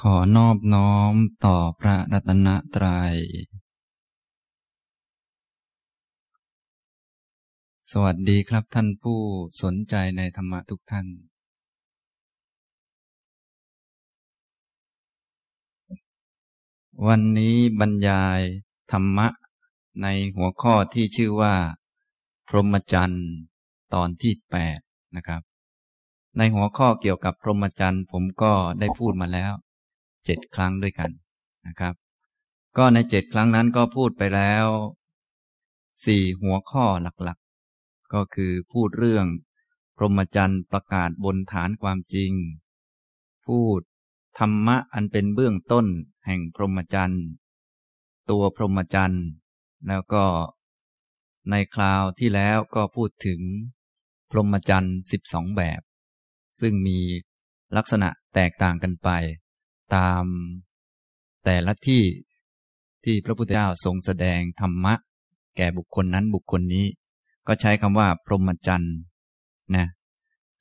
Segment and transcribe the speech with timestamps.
[0.00, 1.14] ขอนอบน้อม
[1.44, 3.16] ต่อพระรัตนตรยัย
[7.90, 9.20] สวัสดีครับท่านผู้
[9.62, 11.06] สนใจในธรรมะทุกท่าน
[17.06, 18.40] วันนี้บรรยาย
[18.92, 19.28] ธรรมะ
[20.02, 20.06] ใน
[20.36, 21.54] หัวข้อที่ชื่อว่า
[22.48, 23.28] พรหมจรรย์
[23.94, 24.78] ตอนที่แปด
[25.16, 25.42] นะครับ
[26.38, 29.54] ในหัวข้อเกี่ยวกับพรหมจรรย์ผมก็ได้พูดมาแล้ว
[30.24, 31.10] เจ็ดครั้งด้วยกัน
[31.66, 31.94] นะครับ
[32.76, 34.66] ก็ในเจ็ดครั้งนั้นก็พูดไปแล้ว
[36.04, 36.84] สี่หัวข้อ
[37.22, 39.26] หลักๆ ก็คือพูดเรื่อง
[39.96, 42.32] พรหมจรรย์ประกาศบนฐานความจริง
[43.46, 43.80] พูด
[44.38, 45.86] ธรรมะอันเป็นเบื้องต้น
[46.26, 47.24] แห่งพรหมจรรย์
[48.30, 49.24] ตัวพรหมจรรย์
[49.88, 50.24] แล้วก็
[51.50, 53.40] ในคราวที่แล้วก็พูดถึง
[54.30, 55.80] พรหมจรรย์สิบสองแบบ
[56.60, 56.98] ซึ่งมี
[57.76, 59.08] ลักษณะแตกต่างกันไป
[59.96, 60.24] ตาม
[61.44, 62.04] แต่ละที่
[63.04, 64.94] ที่พระพุทธเจ้าทรงแสดงธรรมะ
[65.56, 66.86] แก่บุคคลนั้นบุคคลนี้
[67.46, 68.96] ก็ใช้คำว่า พรหมจรรย์
[69.76, 69.86] นะ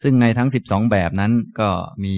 [0.03, 1.69] ซึ่งในทั้งสิบสองแบบนั้นก็
[2.03, 2.15] มี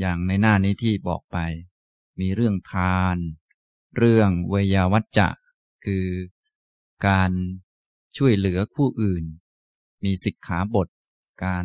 [0.00, 1.38] อย่างในหน้านี้ที่บอกไป
[2.20, 3.16] มีเรื่องทาน
[3.96, 5.28] เรื่องเวยาวัจจะ
[5.84, 6.06] คือ
[7.06, 7.30] การ
[8.16, 9.24] ช่วยเหลือผู้อื่น
[10.04, 10.88] มีสิกขาบท
[11.44, 11.64] การ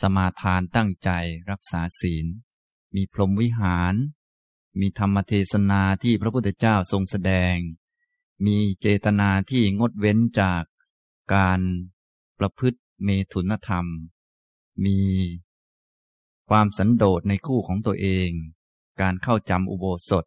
[0.00, 1.10] สมาทานตั้งใจ
[1.50, 2.26] รักษาศีล
[2.94, 3.94] มีพรหมวิหาร
[4.80, 7.56] มีธรรมเทศนาที่พระพุทธเจ้าทรงแสดง
[8.46, 10.62] มีเจตนาที่งดเว้นจาก
[11.34, 11.60] การ
[12.38, 13.86] ประพฤติเมถุนธรรม
[14.84, 15.00] มี
[16.48, 18.30] ความสันโดษในคู่ของตัวเอง
[19.00, 20.24] การเข้าจำอุโบสถ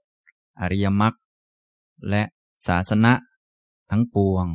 [0.59, 1.13] อริยมรรค
[2.09, 2.23] และ
[2.67, 3.13] ศาสนะ
[3.91, 4.45] ทั้งปวง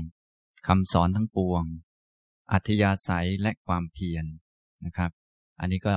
[0.66, 1.62] คำสอนทั้งปวง
[2.52, 4.24] อัธยาศัยและความเพียร
[4.86, 5.10] นะครับ
[5.60, 5.94] อันนี้ก็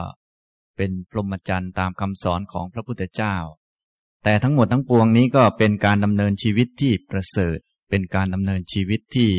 [0.78, 3.36] เป็นพรหมจรรย์ตามคำสอนของพระพุทธเจ้า
[4.24, 7.58] แต่ทั้งหมดทั้งปวงนี้ก็เป็นการดำเนินชีวิตที่ประเสริฐ
[7.90, 9.32] เป็นการดำเนินชีวิตที่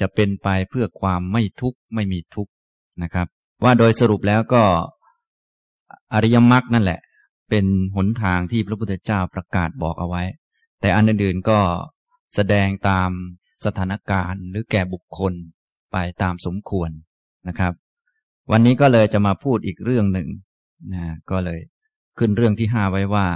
[0.00, 2.52] จะเป็นไปเพื่อความไม่ทุกข์ไม่มีทุกข์
[3.02, 3.26] นะครับ
[3.64, 4.62] ว่าโดยสรุปแล้วก็
[6.14, 7.00] อริยมรรคนั่นแหละ
[7.50, 7.64] เป็น
[7.96, 10.22] หนทางที่พระพุทธเจ้าประกาศบอกเอาไว้
[10.80, 11.58] แต่อันอื่นๆก็
[12.34, 13.10] แสดงตาม
[13.64, 15.32] สถานการณ์หรือแก่บุคคล
[15.92, 16.90] ไปตามสมควร
[17.48, 17.72] นะครับ
[18.50, 20.28] วันนี้ก็เลยจะมาพูดอีกเรื่องหนึ่ง
[20.94, 21.60] นะก็เลย
[22.18, 23.26] ขึ้นเรื่องที่ห้าไว้ว่า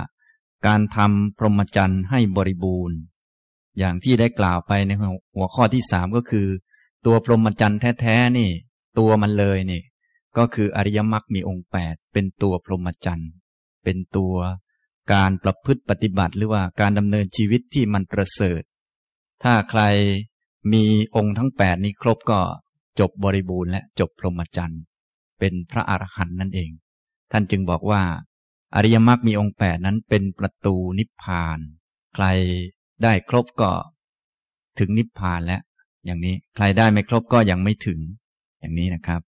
[0.66, 2.98] การทำพรหมจรรย์ให้บริบูรณ์
[3.78, 4.90] อย่างที่ได้กล่าวไปใน
[5.36, 6.46] หัวข้อที่สามก็คือ
[7.06, 8.50] ตัวพรหมจรรย์แท้ๆนี่
[8.98, 9.82] ตัวมันเลยนี่
[10.36, 13.30] ก็คืออริยมรรคมีองค์แปดเป็นตัวพรหมจรรย์
[13.84, 14.34] เป็นตัว
[15.12, 18.62] การประพฤติปฏิบัติ หรือว่าการดำเนินชีวิตที่มันประเสริฐ
[19.42, 19.82] ถ้าใคร
[20.72, 20.84] มี
[21.16, 22.40] องค์ทั้งแปดนี้ครบก็
[23.00, 24.82] จบบริบูรณ์และจบพรหมจรรย์
[25.38, 26.70] เป็นพระอรหันต์นั่นเอง
[27.32, 28.02] ท่านจึงบอกว่า
[28.74, 31.58] อริยมรรคมีองค์แปดนั้นเป็นประตูนิพพาน
[32.14, 32.24] ใคร
[33.02, 33.70] ได้ครบก็
[34.78, 35.62] ถึงนิพพานแล้ว
[36.04, 38.00] อย่างนี้ใครได้ไม่ครบก็ยังไม่ถึง
[38.60, 39.20] อย่างนี้นะครับ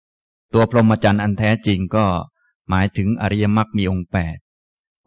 [0.53, 2.05] ตัวพรหมจรรย์อันแท้จริงก็
[2.69, 4.37] หมายถึงอริยมรรคมีองค์แปด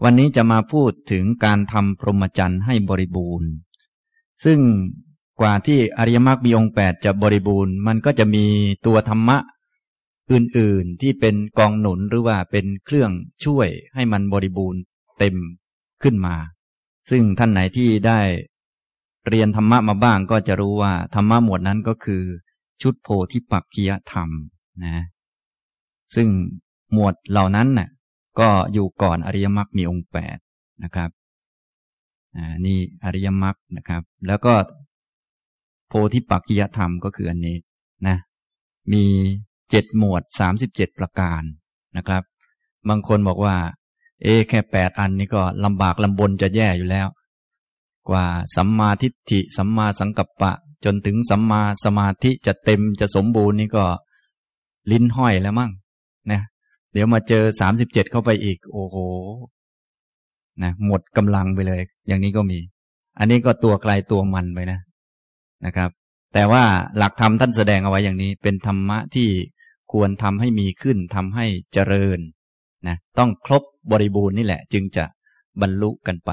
[0.05, 3.51] วันนี้จะมาพูดถึงการทำพรหมจรรย์ให้บริบูรณ์
[4.45, 4.59] ซึ่ง
[5.41, 8.45] กว่าที่อริยมรรคมีองค์แปดจะบริบูรณ์ มันก็จะมี
[8.87, 9.39] ตัวธรรมะ
[10.33, 13.11] อื่นๆ ที่เป็นกองหนุนหรือว่าเป็นเครื่อง
[13.45, 14.81] ช่วยให้มันบริบูรณ์
[15.19, 15.37] เต็ม
[16.03, 16.37] ขึ้นมา
[17.11, 18.21] ซึ่งท่านไหนที่ได้
[19.29, 22.23] เรียนธรรมะมาบ้างก็จะรู้ว่าธรรมะหมวดนั้นก็คือ
[22.83, 24.29] ชุดโพธิปักกียธรรม
[24.85, 25.05] นะ
[26.15, 26.29] ซึ่ง
[26.93, 27.89] หมวดเหล่านั้นน่ะ
[28.41, 30.39] ก็อยู่ก่อนอริยมรรคมีองค์แปด
[30.85, 31.11] นะครับ
[32.67, 34.55] นี่อริยมรรคนะครับ แล้วก็
[35.89, 37.57] โพธิปักกียธรรมก็คืออันนี้
[38.07, 38.17] นะ
[38.93, 39.05] มี
[39.75, 41.43] เจ็ดหมวดสามสิบเจ็ดประการ
[41.97, 42.23] นะครับ
[42.89, 43.57] บางคนบอกว่า
[44.23, 47.09] เอแค่แปดอันนี้ก็ลำบากลำบนจะแย่อยู่แล้ว
[48.09, 48.25] กว่า
[48.57, 50.53] สัมมาทิฏฐิสัมมาสังกัปปะ
[50.85, 53.85] จนถึงสัมมาสมาธิจะเต็มจะสมบูรณ์นี่ก็
[54.93, 55.71] ลิ้นห้อยแล้วมั่ง
[56.33, 56.41] นะ
[56.93, 58.97] เดี๋ยวมาเจอสามสิบเจ็ดเข้าไปอีก โอ้โห
[60.63, 62.59] นะหมดกำลังไปเลย อย่างนี้ก็มี
[63.19, 64.81] อันนี้ก็ตัวไกลตัวมันไปนะ
[65.65, 65.91] นะครับ
[66.35, 66.65] แต่ว่า
[66.99, 69.29] หลักธรรมท่านแสดงเอาไว้อย่างนี้ เป็นธรรมะที่
[69.95, 72.19] ควรทำให้มีขึ้นทำให้เจริญ
[72.89, 75.05] นะต้องครบบริบูรณ์นี่แหละ จึงจะ
[75.61, 76.31] บรรลุกันไป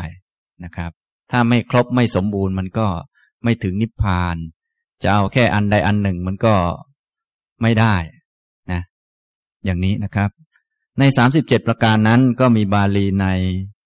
[0.63, 0.91] นะครับ
[1.31, 2.87] ถ้าไม่ครบไม่สมบูรณ์มันก็
[3.43, 4.35] ไม่ถึงนิพพาน
[5.03, 6.55] จะเอาแค่อันใดอันหนึ่งมันก็
[7.61, 7.95] ไม่ได้
[8.71, 8.81] นะ
[9.65, 10.29] อย่างนี้นะครับ
[10.99, 13.27] ในสามสิบเจ็ดประการนั้นก็มีบาลีใน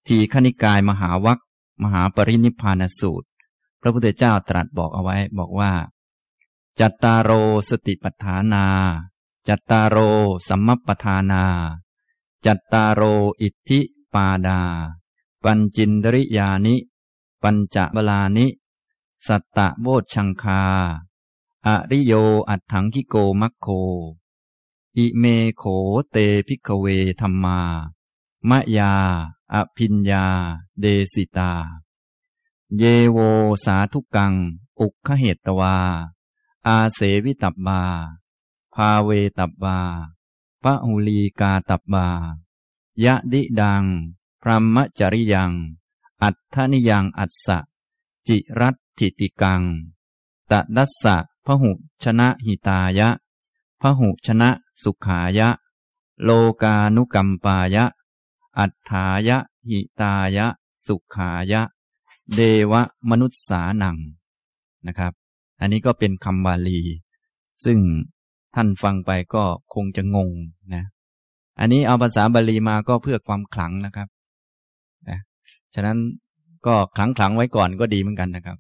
[0.07, 1.39] ทีขณิกายมหาวัค
[1.83, 3.27] มหาปรินิพพานสูตร
[3.81, 5.71] พระพุทธเจ้าตรัสบอกเอาไว้บอกว่า
[6.79, 7.31] จัตตาโร
[7.69, 8.65] สติปัฏฐานา
[9.47, 9.97] จัตตาโร
[10.47, 11.45] สัมมัปปธานา
[12.45, 13.01] จัตตาโร
[13.41, 13.79] อิทธิ
[14.13, 14.61] ปาทา
[15.43, 16.75] ปัญจินทริยานิ
[17.41, 18.47] ปัญจพลานิ
[19.27, 20.63] สัตตะโพชฌังคา
[21.67, 22.13] อริโย
[22.49, 23.67] อัฏฐังคิโกมัคโค
[24.97, 25.23] อิเม
[25.55, 25.63] โข
[26.11, 26.15] เต
[26.47, 26.85] ภิกขเว
[27.19, 27.59] ธรรมา
[28.49, 28.93] มะยา
[29.53, 30.25] อภิญญา
[30.79, 31.53] เดสิตา
[32.77, 33.17] เยโว
[33.65, 34.33] สาธุกัง
[34.79, 35.77] อุคเหตวา
[36.67, 37.81] อาเสวิตับบา
[38.75, 39.79] ภาเวตับบา
[40.63, 42.07] พระหุลีกาตับบา
[43.05, 43.83] ยะดิดัง
[44.41, 45.51] พรหมจริยัง
[46.23, 47.59] อัตถนิยังอัสสะ
[48.27, 49.61] จิรัตถิติกัง
[50.51, 51.71] ตะดัสสะพหุ
[52.03, 53.09] ชนะหิตายะ
[53.81, 54.49] พหุชนะ
[54.81, 55.49] สุขายะ
[56.23, 56.29] โล
[56.61, 57.85] กานุกัมปายะ
[58.57, 59.37] อัฏฐายะ
[59.69, 60.47] หิตายะ
[60.85, 61.61] สุขายะ
[62.33, 62.39] เด
[62.71, 63.97] วะมนุษสานัง
[64.85, 65.13] นะครับ
[65.59, 66.79] อันนี้ก็เป็นคำบาลี
[67.65, 67.79] ซึ่ง
[68.55, 69.43] ท่านฟังไปก็
[69.73, 70.29] คงจะงง
[70.75, 70.83] นะ
[71.59, 74.07] อันนี้เอาภาษาบาลีมาก็เพื่อความขลังนะครับ
[75.09, 75.19] นะ
[75.75, 75.97] ฉะนั้น
[76.65, 78.57] ก็ขลังขลังไว้ก่อนก็ดีเหมือนกันนะครับ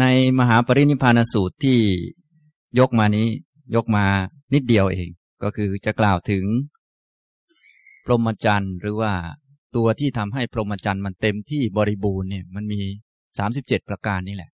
[0.00, 0.04] ใน
[0.38, 1.78] มหาปรินิพานสูตรที่
[2.78, 3.26] ยกมานี้
[3.74, 4.04] ยกมา
[4.54, 5.08] นิดเดียวเอง
[5.42, 6.44] ก็คือจะกล่าวถึง
[8.04, 9.12] พรหมจรรย์หรือว่า
[9.76, 12.80] ตัวที่ทำให้พรหมจรรย์มันเต็มที่บริบูรณ์เนี่ย มันมี
[13.38, 14.50] สามสิบเจ็ดประการนี่แหละ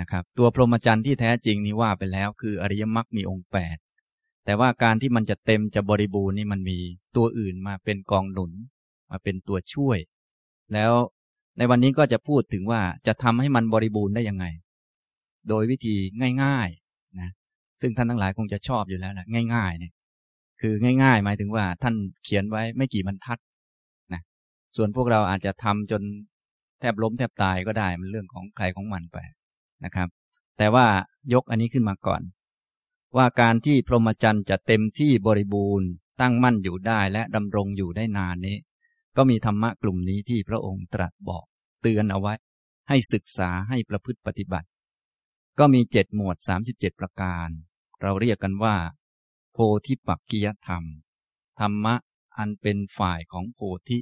[0.00, 3.76] นะครับ ตัวพรหมจรรย์ที่แท้จริงนี่ว่าไปแล้ว คืออริยมรรคมีองค์แปด
[4.44, 6.78] แต่ว่าการที่มันจะเต็มจะบริบูรณ์นี่มันมี
[7.16, 8.52] ตัวอื่นมาเป็นกองหนุน
[9.10, 9.98] มาเป็นตัวช่วย
[10.72, 10.92] แล้ว
[11.58, 14.44] ในวันนี้ก็จะพูดถึงว่าจะทำให้มันบริบูรณ์ได้ยังไง
[15.48, 15.96] โดยวิธี
[16.42, 17.30] ง่ายๆนะ
[17.80, 19.92] ซึ่งท่านทั้งหลายคงจะชอบอยู่แล้วแหละง่ายๆเนี่ย
[20.60, 21.94] คือง่าย ๆ หมายถึงว่าท่าน
[22.24, 23.38] เขียนไว้ไม่กี่บรรทัด
[24.12, 24.20] นะ
[24.76, 26.02] ส่วนพวกเราอาจจะทำจน
[26.80, 29.18] แทบล้มแทบตายก็ได้มันเรื่องของใครของมันไป
[29.84, 30.08] นะครับ
[30.58, 30.86] แต่ว่า
[31.32, 32.22] ยกอันนี้ขึ้นมาก่อน
[33.16, 35.88] ว่าการที่พรหมจรรย์จะเต็มที่บริบูรณ์
[36.20, 38.56] ตั้งมั่นอยู่ได้และดำรงอยู่ได้นานนี้
[39.16, 41.44] ก็มีธรรมะกลุ่มนี้ที่พระองค์ตรัสบอก
[41.82, 42.34] เตือนเอาไว้
[42.88, 44.68] ให้ศึกษาให้ประพฤติปฏิบัติ
[45.58, 47.48] ก็มีเจ็ดหมวดสามสิบเจ็ดประการ
[48.02, 48.76] เราเรียกกันว่า
[49.52, 50.84] โพธิปักกิยธรรม
[51.60, 51.94] ธรรมะ
[52.36, 53.98] อันเป็นฝ่ายของโพธิ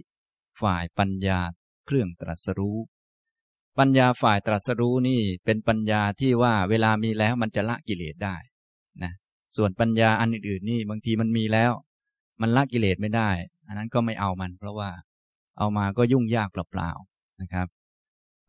[0.61, 1.41] ฝ่ายปัญญา
[1.87, 2.79] เครื่องตรัสรู้
[3.79, 8.37] ปัญญาฝ่ายตรัสรู้นี่เป็นปัญญาที่ว่าเวลามีแล้วมันจะละกิเลสได้
[9.03, 9.13] นะ
[9.57, 11.73] ส่วนปัญญาอันอื่นๆนี่บางทีมันมีแล้ว
[12.41, 13.31] มันละกิเลสไม่ได้
[13.67, 14.91] อันนั้นก็ไม่เอามัน เพราะว่า
[15.59, 17.67] เอามาก็ยุ่งยากเปล่าๆนะครับ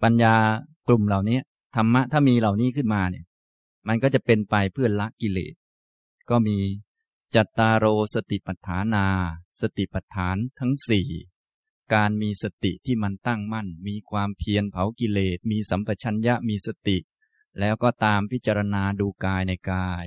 [0.04, 0.34] ปัญญา
[0.88, 1.40] กลุ่มเหล่านี้
[1.76, 3.26] ธรรมะถ้ามีเหล่านี้ขึ้นมาเนี่ย
[3.88, 5.54] มันก็จะเป็นไปเพื่อละกิเลส
[6.30, 6.58] ก็มี
[7.36, 7.86] จัตตารโร
[8.16, 9.06] สติปัฏฐานา
[9.62, 11.08] สติปัฏฐานทั้งสี่
[11.94, 16.98] การมีสติที่มันตั้งมั่น มีความเพียรเผากิเลส มีสัมปชัญญะมีสติ
[17.60, 20.06] แล้วก็ตามพิจารณาดูกายในกาย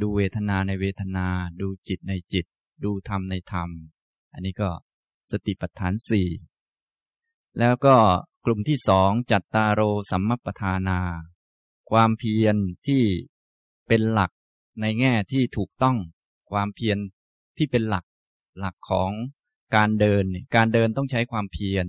[0.00, 1.28] ดูเวทนาในเวทนา
[1.60, 2.46] ดูจิตในจิต
[2.84, 3.70] ดูธรรมในธรรม
[4.32, 4.70] อันนี้ก็
[5.30, 6.28] สติปัฏฐานสี่
[7.58, 7.96] แล้วก็
[8.44, 11.00] กลุ่มที่สองจัตตาโรสัมมปทานา
[11.90, 12.56] ความเพียร
[12.86, 13.02] ที่
[13.88, 14.30] เป็นหลัก
[14.80, 15.96] ในแง่ที่ถูกต้อง
[16.50, 16.98] ความเพียร
[17.56, 18.04] ที่เป็นหลัก
[18.58, 19.10] หลักของ
[19.76, 20.24] การเดิน
[20.56, 21.86] การเดินต้องใช้ความเพียร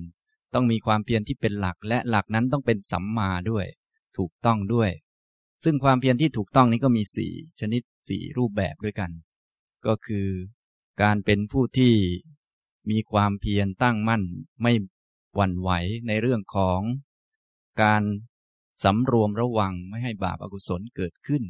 [0.54, 3.66] ต้องมีความเพียรที่เป็นหลักและหลักนั้นต้องเป็นสัมมาด้วย
[4.18, 4.92] ถูกต้องด้วย
[5.64, 9.12] ซึ่งความเพียรที่ถูกต้องนี้ก็มีสี่ชนิดสี่รูปแบบด้วยกัน
[9.86, 10.28] ก็คือ
[11.02, 11.94] การเป็นผู้ที่
[12.92, 14.24] มีความเพียรตั้งมั่น
[14.62, 14.74] ไม่
[15.36, 15.69] หวั่นไหว
[16.07, 16.81] ในเรื่องของ
[17.81, 18.04] การ
[18.83, 21.44] สำรวมระวังไม่ให้บาปอากุศลเกิดขึ้น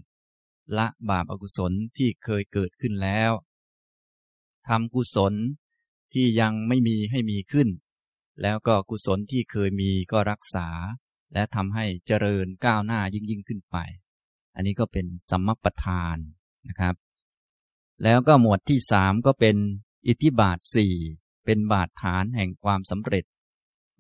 [0.78, 3.32] ละบาปอากุศลที่เคยเกิดขึ้นแล้ว
[4.68, 5.34] ทำกุศล
[6.14, 7.70] ที่ยังไม่มีให้มีขึ้น
[8.42, 10.68] แล้วก็กุศลที่เคยมีก็รักษา
[11.34, 13.78] และทำให้เจริญก้าวหน้ายิ่งยิ่งขึ้นไป
[14.56, 16.18] อันนี้ก็เป็นสัมมปทาน
[16.68, 16.96] นะครับ
[18.04, 19.58] แล้วก็หมวดที่สามก็เป็น
[20.08, 20.96] อิทธิบาทสี่
[21.46, 23.26] เป็นบาทฐานแห่งความสำเร็จ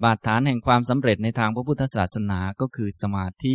[0.03, 3.53] บาทฐานแห่งความสำเร็จในทางพระพุทธศาสนาก็คือสมาธิ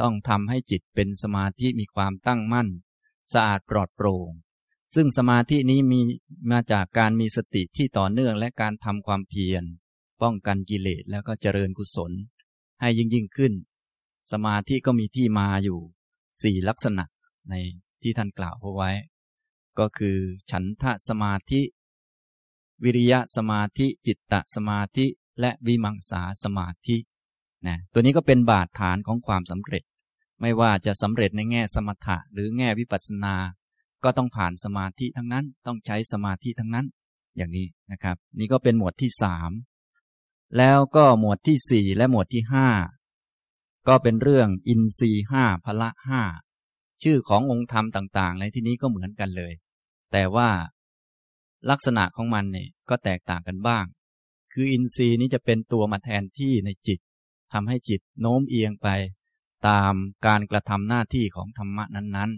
[0.00, 2.68] ต้องทำให้จิตเป็นสมาธิมีความตั้งมั่น
[3.32, 4.30] สะอาดปลอดโปร่ง
[4.94, 6.00] ซึ่งสมาธินี้มี
[6.50, 9.64] มาจากการมีสติที่ต่อเนื่องและการทำความเพียร
[10.22, 12.12] ป้องกันกิเลสแล้วก็เจริญกุศล
[12.80, 13.52] ให้ยิ่งยิ่งขึ้น
[14.32, 15.78] สมาธิก็มีที่มาอยู่
[16.42, 17.04] สี่ลักษณะ
[17.50, 17.54] ใน
[18.02, 18.90] ที่ท่านกล่าวเอาไว้
[19.78, 20.16] ก็คือ
[20.50, 21.60] ฉันทะสมาธิ
[22.84, 25.06] วิริยะสมาธิจิตตะสมาธิ
[25.40, 26.96] และวิมังสาสมาธิ
[27.66, 29.82] นะตัวนี้ก็เป็นบาดฐานของความสำเร็จ
[30.40, 33.34] ไม่ว่าจะสำเร็จในแง่สมถะหรือแง่วิปัสสนา
[34.04, 36.86] ก็ต้องผ่านสมาธิทั้งนั้น ต้องใช้สมาธิทั้งนั้น
[37.36, 39.50] อย่างนี้นะครับ นี่ก็เป็นหมวดที่สาม
[40.58, 42.68] แล้วก็หมวดที่สี่และหมวดที่ห้า
[43.88, 46.22] ก็เป็นเรื่องอินทรีห้าพละห้า
[47.02, 49.52] ชื่อขององค์ธรรมต่าง ๆ ในที่นี้ก็เหมือนกันเลย
[50.12, 50.50] แต่ว่า
[51.70, 53.84] ลักษณะของมันเนี่ยก็แตกต่างกันบ้าง
[54.52, 56.98] คืออินทรีย์นี้จะเป็นตัวมาแทนที่ในจิต
[57.52, 58.88] ทำให้จิตโน้มเอียงไป
[59.68, 59.94] ตาม
[60.26, 62.30] การกระทำหน้าที่ของธรรมะนั้น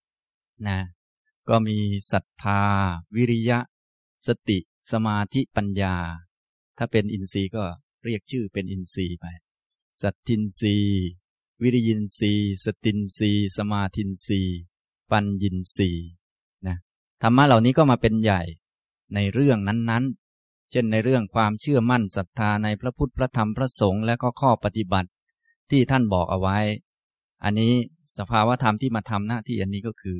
[0.00, 0.78] ๆนะ
[1.48, 1.78] ก็มี
[2.12, 2.62] ศรัทธา
[3.16, 3.58] วิริยะ
[4.26, 4.58] สติ
[4.92, 5.96] สมาธิปัญญา
[6.78, 7.64] ถ้าเป็นอินทรีย์ก็
[8.04, 9.26] เรียกชื่อเป็นอินทรีย์ไป
[10.02, 11.04] สัตทินทรีย์
[11.62, 14.56] วิริยินทรีย์ สตินทรีย์ สมาธินทรีย์
[15.10, 16.06] ปัญญินทรีย์
[16.66, 16.76] นะ
[17.22, 18.42] ธรรมะเหล่านี้ก็มาเป็นใหญ่
[19.14, 25.10] ในเรื่องนั้นๆ เช่นในเรื่องความเชื่อมั่นศรัทธาในพระพุทธพระธรรมพระสงฆ์และก็ข้อปฏิบัติ
[25.70, 26.58] ที่ท่านบอกเอาไว้
[27.44, 27.72] อันนี้
[28.18, 30.18] สภาวธรรมที่มาทำหน้าที่อันนี้ก็คือ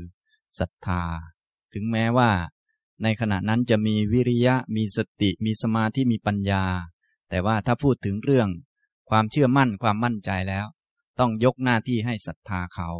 [0.61, 1.03] ศรัทธา
[1.75, 2.31] ถึงแม้ว่า
[3.03, 6.65] ในขณะนั้นจะมีวิริยะมีสติมีสมาธิมีปัญญา
[7.31, 8.49] แต่ว่าถ้าพูดถึงเรื่อง
[9.11, 10.67] ความเชื่อมั่นความมั่นใจแล้ว
[11.19, 12.91] ต้องยกหน้าที่ให้ศรัทธาเขา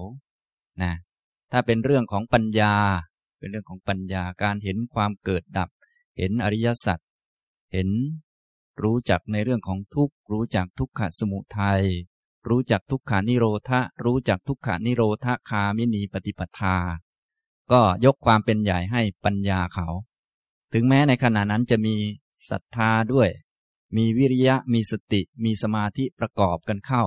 [0.83, 0.95] นะ
[1.53, 2.75] ถ้าเป็นเรื่องของปัญญา
[3.39, 5.71] เป็นเรื่องของปัญญาการเห็นความเกิดดับ
[6.19, 6.99] เห็นอริยสัจ
[7.73, 7.89] เห็น
[8.83, 11.83] รู้จักในเรื่องของทุกข์รู้จักทุกขสมุทัย
[12.49, 16.77] รู้จักทุกขานิโรธะ รู้จักทุกขานิโรธคามินีปฏิปทา
[17.73, 19.89] ก็ยกความเป็นใหญ่ให้ปัญญาเขา
[20.73, 21.95] ถึงแม้ในขณะนั้นจะมี
[22.51, 23.29] ศรัทธาด้วย
[23.97, 27.03] มีวิริยะมีสติมีสมาธิประกอบกันเข้า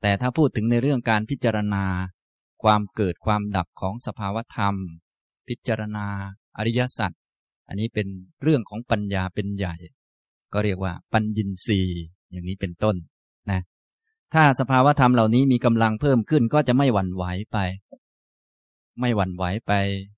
[0.00, 1.84] แต่ถ้าพูดถึงในเรื่องการพิจารณา
[2.62, 4.74] ความเกิดความดับของสภาวธรรม
[5.48, 6.06] พิจารณา
[6.58, 7.12] อริยสัจ
[7.68, 8.08] อันนี้เป็น
[8.42, 9.74] เรื่องของปัญญาเป็นใหญ่
[10.52, 11.80] ก็เรียกว่าปัญญินรี
[12.30, 12.96] อย่างนี้เป็นต้น
[13.50, 13.60] นะ
[14.34, 17.58] ถ้าสภาวธรรมเหล่านี้มีกำลังเพิ่มขึ้นก็จะไม่หวั่นไหวไป
[19.00, 19.72] ไม่หวั่นไหวไป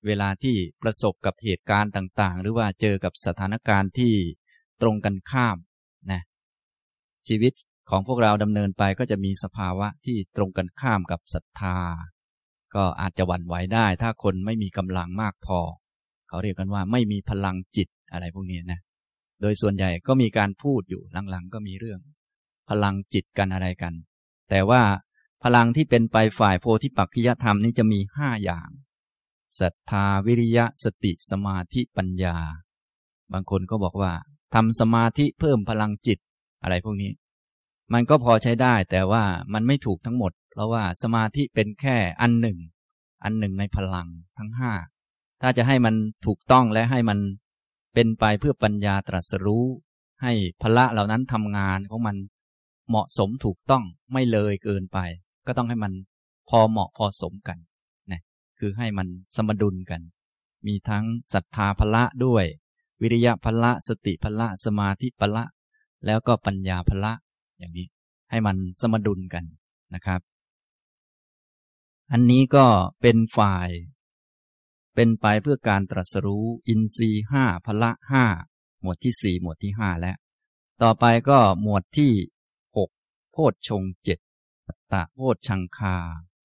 [0.05, 4.13] เวลาที่ประสบกับเหตุการณ์ต่างๆ หรือว่าเจอกับสถานการณ์ที่
[4.81, 5.57] ตรงกันข้าม
[6.11, 6.21] นะ
[7.27, 7.53] ชีวิต
[7.89, 11.77] ของพวกเราดำเนินไปก็จะมีสภาวะที่ตรงกันข้ามกับศรัทธา
[12.75, 15.59] ก็อาจจะหวั่นไหวได้ ถ้าคนไม่มีกำลังมากพอ
[16.27, 18.79] เขาเรียกกันว่าไม่มีพลังจิตอะไรพวกนี้นะ
[19.41, 21.99] โดยส่วนใหญ่ก็มีการพูดอยู่หลังๆ ก็มีเรื่อง
[22.69, 23.93] พลังจิตกันอะไรกัน
[24.49, 24.81] แต่ว่า
[25.47, 28.69] พลังที่เป็นไปฝ่ายโพธิปักขิยธรรมนี้จะมีห้าอย่าง
[29.59, 32.37] ศรัทธาวิริยะสติสมาธิปัญญา
[33.31, 34.11] บางคนก็บอกว่า
[34.55, 36.19] ทำสมาธิเพิ่มพลังจิต
[36.63, 37.11] อะไรพวกนี้
[37.93, 39.23] มันก็พอใช้ได้แต่ว่า
[39.53, 42.57] มันไม่ถูกทั้งหมด เพราะว่าสมาธิเป็นแค่อันหนึ่ง
[43.23, 44.73] อันหนึ่งในพลังทั้งห้า
[45.41, 47.19] ถ้าจะให้มันถูกต้องและให้มัน
[47.93, 49.65] เป็นไปเพื่อปัญญาตรัสรู้
[50.23, 52.15] ให้พละเหล่านั้นทำงานของมัน
[52.89, 54.99] เหมาะสมถูกต้องไม่เลยเกินไป
[55.47, 55.93] ก็ต้องให้มัน
[56.49, 57.57] พอเหมาะพอสมกัน
[58.11, 58.21] นะ
[58.59, 60.01] คือให้มันสมดุลกัน
[60.67, 62.45] มีทั้งศรัทธาพละด้วย
[63.01, 65.43] วิริยะพละ สติพละ สมาธิพละ
[66.05, 67.13] แล้วก็ปัญญาพละ
[67.57, 67.87] อย่างนี้
[68.29, 69.43] ให้มันสมดุลกัน
[69.93, 70.21] นะครับ
[72.11, 72.65] อันนี้ก็
[73.01, 73.69] เป็นฝ่าย
[74.95, 78.25] เป็นไปเพื่อการตรัสรู้ อินทรีห้าพละห้า
[78.81, 80.17] หมวดที่สี่หมวดที่ห้าแล้ว
[80.81, 82.11] ต่อไปก็หมวดที่
[82.77, 82.89] หก
[83.31, 84.19] โพชฌงเจ็ด
[84.93, 85.97] ตะโพชชังคา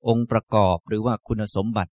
[0.09, 1.93] องค์ประกอบหรือว่าคุณสมบัติ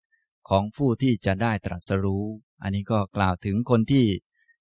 [0.50, 2.26] ของผู้ที่จะได้ตรัสรู้
[2.64, 4.06] อันนี้ก็กล่าวถึงคนที่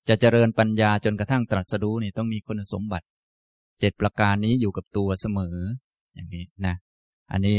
[0.08, 3.06] จะเจริญปัญญาจนกระทั่งตรัสรู้นี่ต้องมีคุณสมบัติ
[3.80, 5.56] เจ็ดประการนี้อยู่กับตัวเสมอ
[6.14, 6.74] อย่างนี้นะ
[7.32, 7.58] อันนี้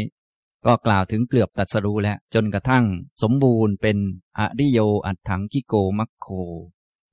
[0.65, 2.83] ก็กล่าวถึงเกือบตรัสรู้แล้ว จนกระทั่ง
[3.23, 3.97] สมบูรณ์เป็น
[4.39, 6.27] อริโยอัตถังกิโกมัคโค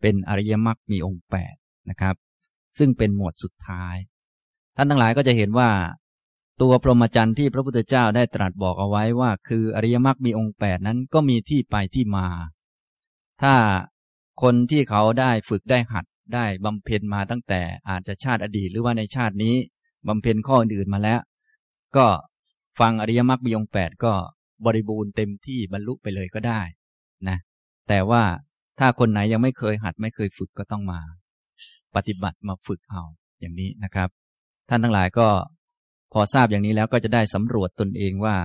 [0.01, 1.55] เป็นอริยมรรคมีองค์แปด
[1.91, 2.15] นะครับ
[2.79, 3.97] ซึ่งเป็นหมวดสุดท้าย
[4.77, 5.71] ท่านทั้งหลายก็จะเห็นว่า
[6.63, 12.27] ตัวพรหมจรรย์ที่พระพุทธเจ้าได้ตรัสบอกเอาไว้ว่า คืออริยมรรคมีองค์แปดนั้นก็มีที่ไปที่มา
[13.43, 13.55] ถ้า
[14.43, 19.55] คนที่เขาได้ฝึกได้หัดได้บำเพ็ญมาตั้งแต่อาจจะชาติอดีตหรือว่าในชาตินี้
[20.09, 21.21] บำเพ็ญข้ออื่นมาแล้ว
[21.97, 22.07] ก็
[22.81, 24.13] ฟังอริยมรรคมีองค์แปดก็
[24.67, 26.61] บริบูรณ์เต็มที่บรรลุไปเลยก็ได้
[27.29, 27.39] นะ
[27.89, 28.23] แต่ว่า
[28.79, 31.01] ถ้าคนไหนยังไม่เคยหัดไม่เคยฝึกก็ต้องมา
[31.97, 33.03] ปฏิบัติมาฝึกเอา
[33.41, 34.09] อย่างนี้นะครับ
[34.69, 35.29] ท่านทั้งหลายก็
[36.13, 38.37] พอทราบอย่างนี้แล้วก็จะได้สำรวจตนเองว่า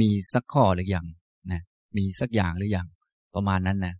[0.00, 1.06] มีสักข้อหรือยัง
[1.52, 1.62] นะ
[1.96, 2.86] มีสักอย่างหรือยัง
[3.34, 3.94] ประมาณนั้นนะ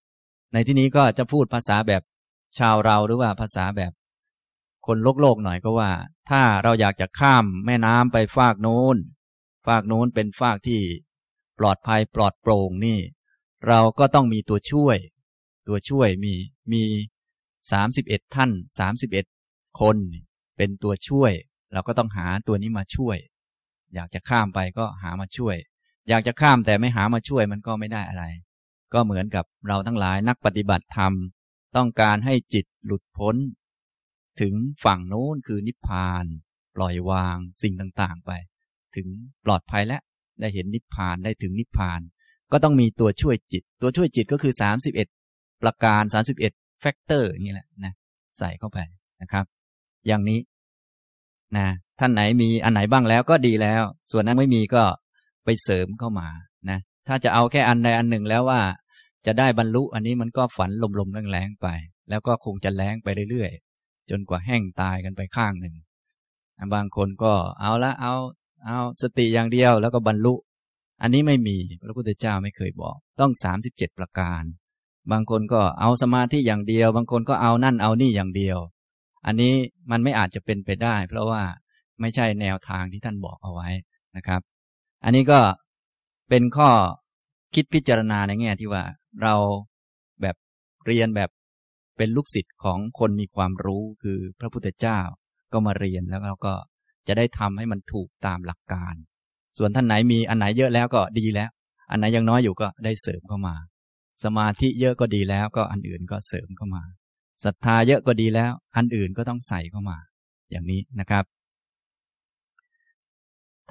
[0.53, 2.03] ในที่นี้ก็จะพูดภาษาแบบ
[2.59, 3.93] ชาวเราหรือว่าภาษาแบบ
[4.87, 5.91] คนโลกโลกหน่อยก็ว่า
[6.31, 8.97] ถ้าเราอยากจะข้ามแม่น้ำไปฟากโน้น
[9.67, 10.81] ฟากโน้นเป็นฟากที่
[11.59, 12.99] ปลอดภัยปลอดโปร่งนี่
[13.69, 14.99] เราก็ต้องมีตัวช่วย
[15.69, 16.35] ตัวช่วยมี
[16.73, 16.83] มี
[17.73, 19.27] สามสิบเอ็ดท่านสามสิบเอ็ด
[19.81, 19.97] คน
[20.57, 21.33] เป็นตัวช่วย
[21.73, 23.19] เราก็ต้องหาตัวนี้มาช่วย
[23.95, 25.57] อยากจะข้ามไปก็หามาช่วย
[26.09, 28.25] อยากจะข้ามแต่ไม่หามาช่วยมันก็ไม่ได้อะไร
[28.95, 31.13] ก็เหมือนกับเราทั้งหลายนักปฏิบัติธรรม
[31.77, 33.37] ต้องการให้จิตหลุดพ้น
[34.41, 36.25] ถึงฝั่งโน้นคือนิพพาน
[36.77, 38.31] ปล่อยวางสิ่งต่างๆไป
[38.97, 39.07] ถึง
[39.45, 39.99] ปลอดภัยและ
[40.41, 42.01] ได้เห็นนิพพานได้ถึงนิพพาน
[42.53, 44.53] ก็ต้องมีตัวช่วยจิต ตัวช่วยจิตก็คือ
[45.09, 46.03] 37 ประการ
[46.43, 47.93] 37 factor อย่างนี้แหละนะ
[48.39, 48.79] ใส่เข้าไป
[49.23, 49.45] นะครับ
[50.07, 50.39] อย่างนี้
[51.57, 51.67] นะ
[52.01, 54.85] ท่านไหนมีอันไหนบ้างแล้วก็ดีแล้ว ส่วนนั้นไม่มีก็
[55.45, 56.29] ไปเสริมเข้ามา
[56.71, 56.79] นะ
[57.09, 58.61] ถ้าจะเอาแค่อันใดอันหนึ่งแล้วว่า
[59.27, 61.67] จะได้บรรลุอันนี้มันก็ฝันลมๆแล้งๆไป
[62.11, 65.75] แล้วก็คงจะแรงไปเรื่อยๆจนกว่าแห้งตายกันไปข้างหนึ่ง
[66.75, 68.15] บางคนก็เอาละเอา
[68.67, 70.35] เอาสติอย่างเดียวแล้วก็บรรลุ
[71.03, 74.43] อันนี้ไม่มีพระพุทธเจ้าไม่เคยบอก ต้องสามสิบเจ็ดประการ
[75.13, 78.59] บางคนก็เอาสมาธิอย่างเดียว บางคนก็เอานั่นเอานี่อย่างเดียว
[79.27, 79.55] อันนี้
[79.91, 81.43] มันไม่อาจจะเป็นไปได้ เพราะว่า
[82.01, 83.69] ไม่ใช่แนวทางที่ท่านบอกเอาไว้
[84.17, 84.41] นะครับ
[85.05, 85.41] อันนี้ก็
[86.29, 86.71] เป็นข้อ
[87.55, 88.83] คิดพิจารณาในแง่ที่ว่า
[89.23, 89.35] เรา
[90.23, 90.37] แบบ
[90.87, 91.31] เรียนแบบ
[91.97, 94.99] เป็นลูกศิษย์ของคนมีความรู้คือพระพุทธเจ้า
[95.53, 96.55] ก็มาเรียนแล้วเราก็
[97.09, 98.95] จะได้ทำให้มันถูกตามหลักการ
[99.59, 101.51] ส่วนท่านไหนมีอันไหนเยอะแล้วก็ดีแล้ว
[101.91, 103.55] อันไหนยังน้อยอยู่ก็ได้เสริมเข้ามา
[104.25, 106.83] สมาธิเยอะก็ดีแล้วก็อันอื่นก็เสริมเข้ามา
[107.45, 109.99] ศรัทธาเยอะก็ดีแล้ว อันอื่นก็ต้องใส่เข้ามา
[110.51, 111.25] อย่างนี้นะครับ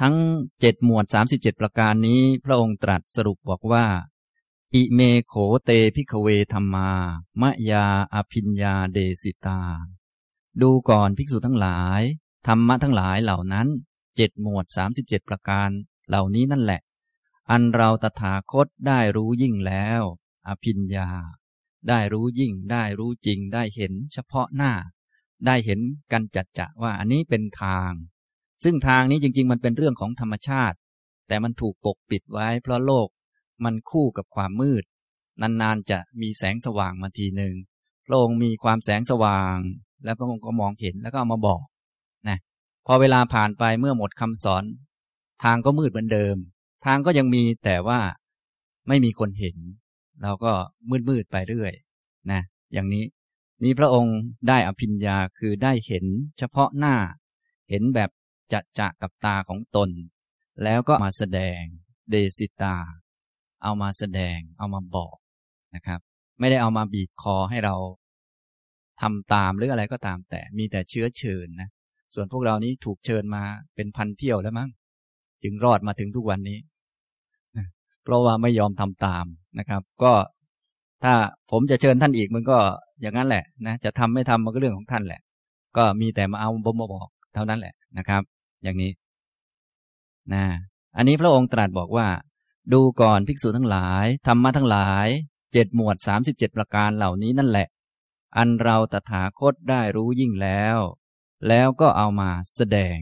[0.01, 0.15] ทั้ง
[0.61, 3.85] เจ็ดหมวดสามสิบเจ็ดประการนี้ พระองค์ตรัสสรุปบอกว่า
[4.75, 5.33] อิเมโข
[5.65, 6.89] เต ภิกขเวธัมมา
[7.41, 9.61] มยาอภิญญาเทสิตา
[10.61, 12.01] ดูก่อนภิกษุทั้งหลาย
[12.47, 13.67] ธรรมะทั้งหลายเหล่านั้น
[14.15, 15.69] เจ็ดหมวดสามสิบเจ็ดประการ
[16.07, 16.81] เหล่านี้นั่นแหละ
[17.49, 20.01] อันเราตถาคตได้รู้ยิ่งแล้ว
[20.47, 21.09] อภิญญา
[21.89, 24.73] ได้รู้ยิ่ง ได้รู้จริง ได้เห็นเฉพาะหน้า
[25.45, 25.79] ได้เห็น
[26.11, 27.91] กันจัดจะว่าอันนี้เป็นทาง
[28.63, 30.77] ซึ่งทางนี้จริง ๆ มันเป็นเรื่องของธรรมชาติ
[31.27, 33.07] แต่มันถูกปกปิดไว้ เพราะโลก
[33.63, 34.83] มันคู่กับความมืด
[35.41, 37.55] นานๆจะมีแสงสว่างมาทีหนึ่ง
[38.05, 39.57] พระองค์มีความแสงสว่าง
[40.03, 41.61] แล้วพระองค์ก็มองเห็นแล้วก็เอามาบอก
[42.27, 42.37] นะ
[42.85, 44.63] พอเวลาผ่านไปเมื่อหมดคำสอน
[45.43, 46.35] ทางก็มืดเหมือนเดิม
[46.85, 47.99] ทางก็ยังมีแต่ว่า
[48.87, 49.57] ไม่มีคนเห็น
[50.23, 50.51] เราก็
[50.89, 51.73] มืดมืดไปเรื่อย
[52.31, 52.41] นะ
[52.73, 53.05] อย่างนี้
[53.63, 56.05] นี่พระองค์ได้อภิญญาคือได้เห็น
[56.37, 56.95] เฉพาะหน้า
[57.69, 58.09] เห็นแบบ
[58.53, 59.89] จัดจะกับตาของตน
[60.63, 61.61] แล้วก็มาแสดง
[62.11, 62.75] เดสิตา
[63.63, 65.17] เอามาแสดงเอามาบอก
[65.75, 65.99] นะครับ
[66.39, 67.75] ไม่ได้เอามาบีบคอให้เรา
[69.01, 71.69] ทำตามหรืออะไรก็ตามแต่มีแต่เชื้อเชิญนะ
[72.15, 73.43] ส่วนพวกเรานี้ถูกเชิญมา
[73.75, 74.69] เป็นพันเที่ยวแล้วมั้ง
[75.43, 76.59] จึงรอดมาถึงทุกวันนี้
[78.03, 79.25] เพราะว่าไม่ยอมทำตาม
[79.59, 80.13] นะครับ ก็
[81.03, 81.13] ถ้า
[81.51, 82.57] ผมจะเชิญท่านอีกมันก็
[83.01, 85.21] อย่างนั้นแหละนะจะทำไม่ทำมันก็เรื่องของท่านแหละ
[85.77, 88.21] ก็มีแต่มาเอาบ่มบอกเท่านั้นแหละนะครับ
[88.63, 88.91] อย่างนี้
[90.33, 90.43] นะ
[90.97, 92.07] อันนี้พระองค์ตรัสบอกว่า
[92.73, 95.07] ดูก่อนภิกษุทั้งหลายธรรมะทั้งหลาย
[95.53, 97.67] เจ็ดหมวดสามสิบเจ็ดประการเหล่านี้นั่นแหละ
[98.37, 100.77] อันเราตถาคตได้รู้ยิ่งแล้ว
[101.47, 102.97] แล้วก็เอามาแสดง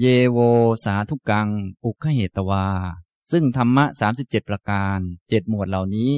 [0.00, 0.38] เยโว
[0.84, 1.48] สาธุกัง
[1.84, 2.66] อุคเหตวา
[3.32, 6.12] ซึ่งธรรมะสามสิบเจ็ดประการเจ็ดหมวดเหล่านี้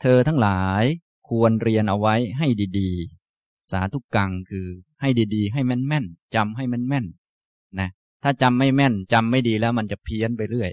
[0.00, 0.84] เธอทั้งหลาย
[1.28, 2.46] ควรเรียนเอาไว้ให้
[2.78, 4.66] ดีๆ สาธุกังคือ
[5.00, 7.88] ให้ดีๆ ให้แม่นๆจำให้แม่นๆนะ
[8.22, 10.70] ถ้าจำไม่แม่นจำไม่ดีแล้วมันจะเพี้ยนไปเรื่อย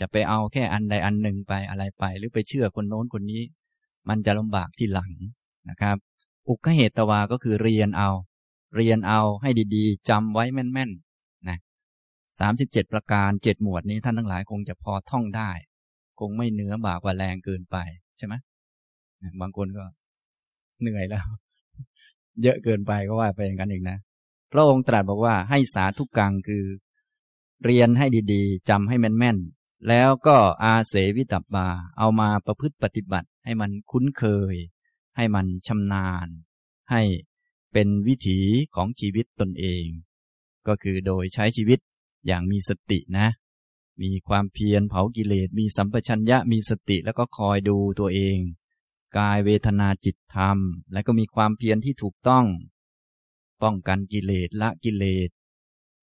[0.00, 3.42] จะไปเอาแค่อันใดอันหนึ่งไปอะไรไป หรือไปเชื่อคนโน้นคนนี้
[4.08, 5.10] มันจะลำบากที่หลัง
[5.70, 5.96] นะครับ
[6.48, 8.10] อุกเหตวาก็คือเรียนเอา
[8.76, 10.90] เรียนเอาให้ดีๆจำไว้แม่น
[12.40, 15.50] 37 ประการ 7 หมวดนี้ท่านทั้งหลายคงจะพอท่องได้
[16.20, 17.76] คงไม่เหนือบ่ากว่าแรงเกินไป
[18.18, 18.34] ใช่ไหม
[19.40, 19.84] บางคนก็
[20.80, 21.24] เหนื่อยแล้ว
[22.42, 23.98] เยอะเกินไปก็ว่าไปอย่างนั้นเองนะ
[24.52, 26.64] พระองค์ตรัสบอกว่าให้สาธุกกังคือ
[27.64, 31.68] เรียนให้ดีๆ จำให้แม่นๆ แล้วก็อาเสวิตับบา
[31.98, 34.54] เอามาประพฤติปฏิบัติ ให้มันคุ้นเคย
[35.16, 36.28] ให้มันชำนาญ
[36.90, 37.02] ให้
[37.72, 38.40] เป็นวิถี
[38.74, 39.84] ของชีวิตตนเอง
[40.68, 41.78] ก็คือโดยใช้ชีวิต
[42.26, 43.28] อย่างมีสตินะ
[44.02, 48.38] มีความเพียรเผากิเลส มีสัมปชัญญะ มีสติแล้วก็คอยดูตัวเอง
[49.18, 50.58] กายเวทนาจิตธรรม
[50.92, 52.46] และก็มีความเพียรที่ถูกต้อง
[53.62, 55.28] ป้องกันกิเลสละกิเลส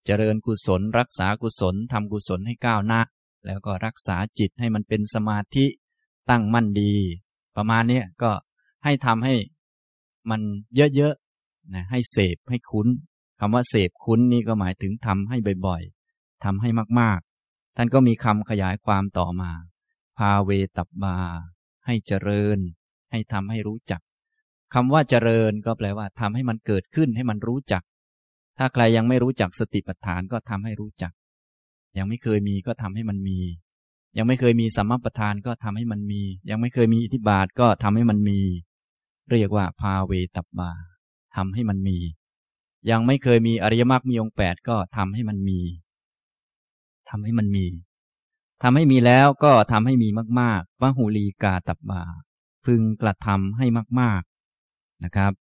[0.06, 3.02] เจริญกุศล รักษากุศลทำกุศลให้ก้าวหน้า
[3.46, 5.66] แล้วก็รักษาจิตให้มันเป็นสมาธิ
[6.30, 6.94] ตั้งมั่นดี
[7.56, 8.32] ประมาณนี้ก็
[8.84, 9.36] ให้ทำให้
[10.30, 10.42] มัน
[10.76, 12.88] เยอะๆนะให้เสพให้คุ้น
[13.40, 15.99] คำว่าเสพคุ้นนี่ก็หมายถึงทำให้บ่อยๆ
[16.44, 19.52] ทำให้มาก ๆ ท่านก็มีคำขยายความต่อมา
[20.18, 21.18] พาเวตับบา
[21.86, 22.60] ให้เจริญ
[23.12, 24.02] ให้ทำให้รู้จัก
[24.74, 27.84] คำว่าเจริญก็แปลว่าทำให้มันเกิดขึ้นให้มันรู้จัก
[28.58, 31.12] ถ้าใครยังไม่รู้จักสติปัฏฐานก็ทำให้รู้จัก
[31.98, 33.40] ยังไม่เคยมีก็ทำให้มันมี
[34.18, 38.40] ยังไม่เคยมีสัมมาประธานก็ทำให้มันมี ยังไม่เคยมีอิทธิบาทก็ทำให้มันมี
[39.32, 40.72] เรียกว่าพาเวตับบา
[41.36, 41.98] ทำให้มันมี
[42.90, 45.60] ยังไม่เคยมีอริยมรรคมีองค์แปดก็ทำให้มันมี
[47.10, 47.66] ทำให้มันมี
[48.64, 52.04] ทำให้มีแล้วก็ทำให้มีมากๆวหูลีกาตับบา
[52.66, 53.66] พึงกระทำให้
[54.00, 54.22] มาก
[54.62, 55.34] ๆนะครับ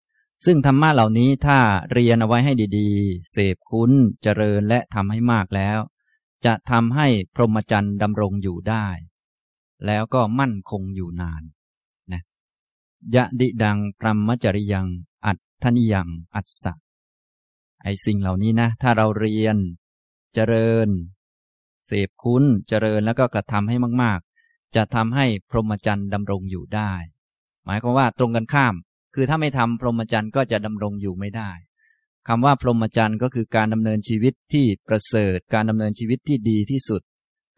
[0.44, 1.59] ซึ่งธรรมะเหล่านี้ถ้า
[1.92, 3.90] เรียนเอาไว้ให้ดีๆ เสพคุ้น
[4.22, 5.78] เจริญและทำให้มากแล้ว
[6.44, 8.87] จะทำให้พรหมจรรย์ดำรงอยู่ได้
[9.87, 11.42] แล้วก็มั่นคงอยู่นาน
[12.12, 12.22] นะ
[13.14, 14.87] ยะดิดังพรหมจริยัง
[15.26, 16.72] อัตทนิยังอัตสะ
[17.83, 19.57] ไอสิ่งเหล่านี้นะ ถ้าเราเรียน
[20.35, 20.88] เจริญ
[21.88, 26.92] เสพคุ้นเจริญแล้วก็กระทำให้มาก ๆ จะทำให้พรหมจรรย์ดำรงอยู่ได้
[27.64, 28.74] หมายความว่าตรงกันข้าม
[29.14, 31.51] คือถ้าไม่ทำพรหมจรรย์ก็จะดำรงอยู่ไม่ได้
[32.29, 37.03] คำว่าพรหมจรรย์ก็คือการดำเนินชีวิตที่ประเสริฐ การดำเนินชีวิตที่ดีที่สุด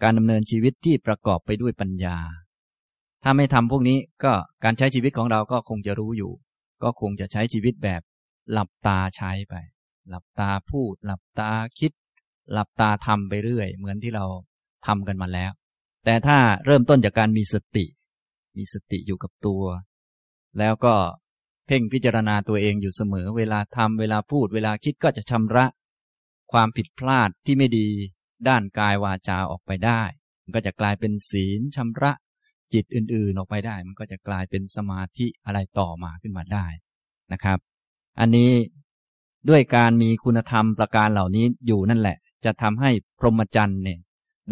[0.03, 2.19] การดำเนินชีวิตที่ประกอบไปด้วยปัญญา
[3.23, 4.33] ถ้าไม่ทำพวกนี้ก็
[4.65, 6.33] การใช้ชีวิตของเราก็คงจะรู้อยู่
[6.83, 8.03] ก็คงจะใช้ชีวิตแบบ
[8.53, 9.55] หลับตาใช้ไป
[10.09, 11.93] หลับตาพูด หลับตาคิด
[12.53, 14.27] หลับตาทำไปเรื่อย เหมือนที่เรา
[14.87, 15.51] ทำกันมาแล้ว
[16.05, 17.85] แต่ถ้าเริ่มต้นจากการมีสติ
[18.59, 19.63] มีสติอยู่กับตัว
[20.59, 20.95] แล้วก็
[21.67, 25.67] เพ่งพิจารณาตัวเองอยู่เสมอ เวลาทำเวลาพูด เวลาคิดก็จะชำระ
[26.53, 27.89] ความผิดพลาดที่ไม่ดี
[28.49, 30.03] ด้านกายวาจาออกไปได้
[30.45, 32.13] มันก็จะกลายเป็นศีลชำระ
[32.75, 36.67] จิตอื่นๆ ออกไปได้ มันก็จะกลายเป็นสมาธิอะไรต่อมาขึ้นมาได้
[37.33, 37.59] นะครับ
[38.21, 38.51] อันนี้
[39.49, 43.99] ด้วยการมีคุณธรรมประการเหล่านี้อยู่นั่นแหละ จะทำให้พรหมจรรย์เนี่ย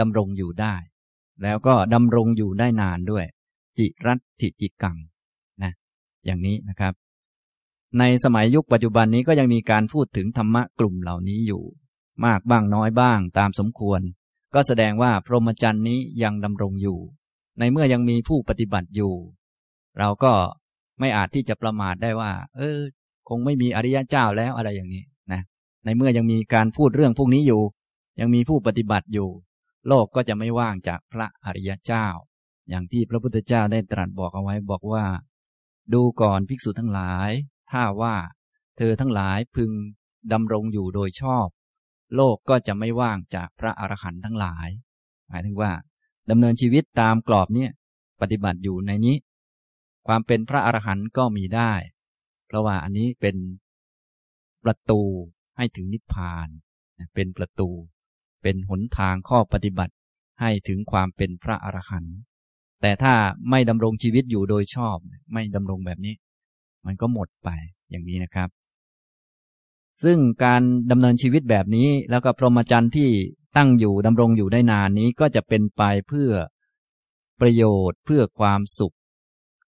[0.01, 0.75] ดำรงอยู่ได้
[1.43, 3.25] แล้วก็ดำรงอยู่ได้นานด้วย
[3.79, 4.97] จิรัตถิจิกัง
[5.63, 5.73] นะ
[6.25, 6.93] อย่างนี้นะครับ
[7.99, 11.63] ในสมัยยุคปัจจุบันนี้ก็ยังมีการพูดถึงธรรมะกลุ่มเหล่านี้อยู่
[12.25, 14.01] มากบ้างน้อยบ้างตามสมควร
[14.55, 16.99] ก็แสดงว่าพรหมจรรย์นี้ยังดำรงอยู่
[17.59, 19.15] ในเมื่อยังมีผู้ปฏิบัติอยู่
[19.99, 20.33] เราก็
[21.01, 22.79] ไม่อาจที่จะประมาทได้ว่า เออ
[23.29, 25.41] คงไม่มีอริยะเจ้าแล้วอะไรอย่างนี้นะ
[25.85, 27.61] ในเมื่อยังมีการพูดเรื่องพวกนี้อยู่
[28.21, 29.31] ยังมีผู้ปฏิบัติอยู่
[29.89, 32.07] โลกก็จะไม่ว่างจากพระอริยเจ้า
[32.69, 35.05] อย่างที่พระพุทธเจ้าได้ตรัสบอกเอาไว้บอกว่า
[35.95, 37.31] ดูก่อนภิกษุทั้งหลาย
[37.71, 38.17] ถ้าว่า
[38.77, 39.71] เธอทั้งหลายพึง
[40.33, 41.47] ดำรงอยู่โดยชอบ
[42.15, 44.69] โลกก็จะไม่ว่างจากพระอรหันต์ทั้งหลาย
[45.29, 45.73] หมายถึงว่า
[46.31, 47.71] ดำเนินชีวิตตามกรอบเนี้ย
[48.21, 49.17] ปฏิบัติอยู่ในนี้
[50.07, 51.73] ความเป็นพระอรหันต์ก็มีได้
[52.47, 53.37] เพราะว่าอันนี้เป็น
[54.65, 55.01] ประตู
[55.57, 56.49] ให้ถึงนิพพาน
[57.15, 57.71] เป็นประตู
[58.43, 59.95] เป็นหนทางข้อปฏิบัติ
[60.41, 62.17] ให้ถึงความเป็นพระอรหันต์
[62.81, 63.15] แต่ถ้า
[63.51, 64.97] ไม่ดำรงชีวิตอยู่โดยชอบ
[65.33, 66.15] ไม่ดำรงแบบนี้
[66.87, 67.49] มันก็หมดไป
[67.91, 68.49] อย่างนี้นะครับ
[70.05, 73.11] ซึ่งการดำเนินชีวิตแบบนี้ แล้วก็พรหมจรรย์ที่
[73.57, 76.31] ตั้งอยู่ดำรงอยู่ได้นานนี้ก็จะเป็นไปเพื่อ
[77.41, 78.97] ประโยชน์เพื่อความสุข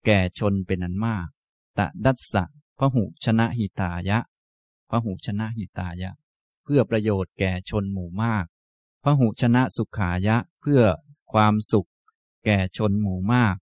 [0.05, 1.27] แก่ชนเป็นอันมาก
[1.77, 2.43] ตะดัสสะ
[2.79, 4.19] พหุชนะหิตายะ
[4.89, 6.11] พหุชนะหิตายะ
[6.63, 8.45] เพื่อประโยชน์แก่ชนหมู่มาก
[9.03, 10.83] พหุชนะสุขายะเพื่อ
[11.31, 11.89] ความสุข
[12.45, 13.55] แก่ชนหมู่มาก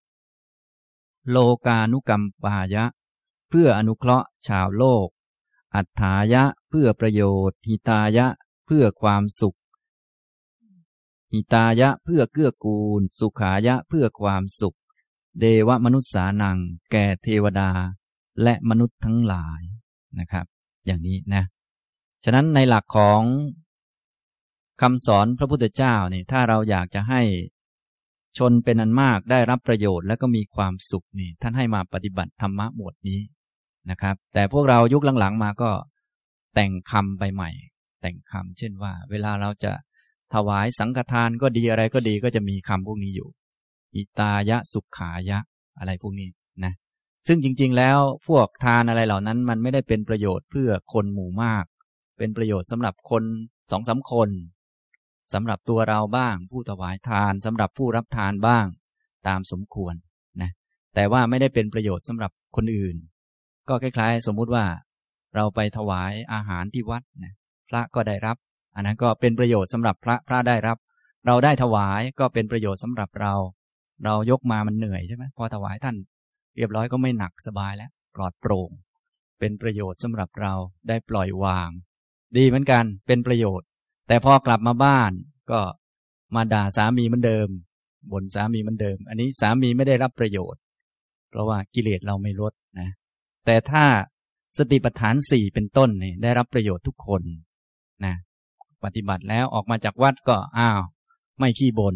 [1.30, 2.86] โลกานุกรรมปายะ
[3.50, 5.08] เพื่ออนุเคราะห์ชาวโลก
[5.76, 8.28] อัฏฐายะเพื่อประโยชน์ หิตายะ
[8.66, 9.58] เพื่อความสุข
[11.34, 14.78] หิตายะเพื่อเกื้อกูล สุขายะเพื่อความสุข
[15.40, 16.58] เดวมนุษย์สานัง
[16.92, 17.72] แก่เทวดา
[18.44, 19.62] และมนุษย์ทั้งหลาย
[20.20, 20.46] นะครับ
[20.86, 21.44] อย่างนี้นะ
[22.24, 23.22] ฉะนั้นในหลักของ
[24.82, 27.22] คำสอนพระพุทธเจ้าเนี่ยถ้าเราอยากจะให้
[28.38, 33.20] ชนเป็นอันมากได้รับประโยชน์แล้วก็มีความสุขนี่ท่านให้มาปฏิบัติธรรมะหมวดนี้
[33.90, 35.72] นะครับ แต่พวกเรายุคหลังๆมาก็
[36.56, 37.52] แต่งคำไปใหม่
[38.02, 39.72] แต่งคำเช่นว่า เวลาเราจะ
[40.34, 43.30] ถวายสังฆทานก็ดีอะไรก็ดีก็จะมีคำพวกนี้อยู่
[43.96, 45.40] อิตายะสุขายะ
[45.80, 46.30] อะไรพวกนี้
[46.64, 46.74] นะ
[47.28, 51.66] ซึ่งจริง ๆ แล้วพวกทานอะไรเหล่านั้น มันไม่ได้เป็นประโยชน์เพื่อคนหมู่มาก
[52.18, 53.24] เป็นประโยชน์สำหรับคน
[53.72, 54.30] สองสาคน
[55.34, 58.66] สำหรับตัวเราบ้าง ผู้ถวายทานสำหรับผู้รับทานบ้าง
[59.28, 59.96] ตามสมควร
[60.42, 60.52] นะ
[60.96, 62.96] แต่ว่าไม่ได้เป็นประโยชน์สำหรับคนอื่น
[63.70, 64.66] ก็คล้ายๆ สมมุติว่า
[65.36, 67.34] เราไปถวายอาหารที่วัดนะ
[67.70, 68.38] พระก็ได้รับ
[68.76, 70.78] อันนั้นก็เป็นประโยชน์สำหรับพระพระได้รับ
[71.26, 73.34] เราได้ถวายก็เป็นประโยชน์สำหรับเรา
[74.06, 75.96] เรายกมามันเหนื่อยใช่ไหมพอถวายท่าน
[76.56, 78.70] เรียบร้อยก็ไม่หนักสบายแล้ว ปลอดโปร่ง
[79.40, 80.54] เป็นประโยชน์สำหรับเรา
[80.88, 81.70] ได้ปล่อยวาง
[82.38, 83.68] ดีเหมือนกันเป็นประโยชน์
[84.10, 85.12] แต่พอกลับมาบ้าน
[85.52, 85.60] ก็
[86.36, 87.50] มาด่าสามีเหมือนเดิม
[88.12, 90.62] บ่นสามีเหมือนเดิม อันนี้สามีไม่ได้รับประโยชน์
[91.30, 92.90] เพราะว่ากิเลสเราไม่ลดนะ
[93.46, 93.86] แต่ถ้า
[94.58, 97.22] สติปัฏฐานสี่เป็นต้นเนี่ยได้รับประโยชน์ทุกคน
[98.06, 98.16] นะ
[98.84, 100.82] ปฏิบัติแล้วออกมาจากวัดก็อ้าว
[101.40, 101.96] ไม่ขี้บน่น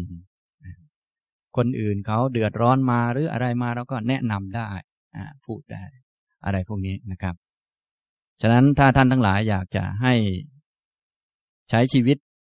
[1.56, 4.68] คนอื่นเขาเดือดร้อนมาหรืออะไรมาเราก็แนะนำได้
[5.16, 5.82] อ่าพูดได้
[6.44, 7.34] อะไรพวกนี้นะครับ
[8.42, 10.14] ฉะนั้นถ้าท่านทั้งหลายอยากจะให้
[11.70, 12.18] ใช้ชีวิต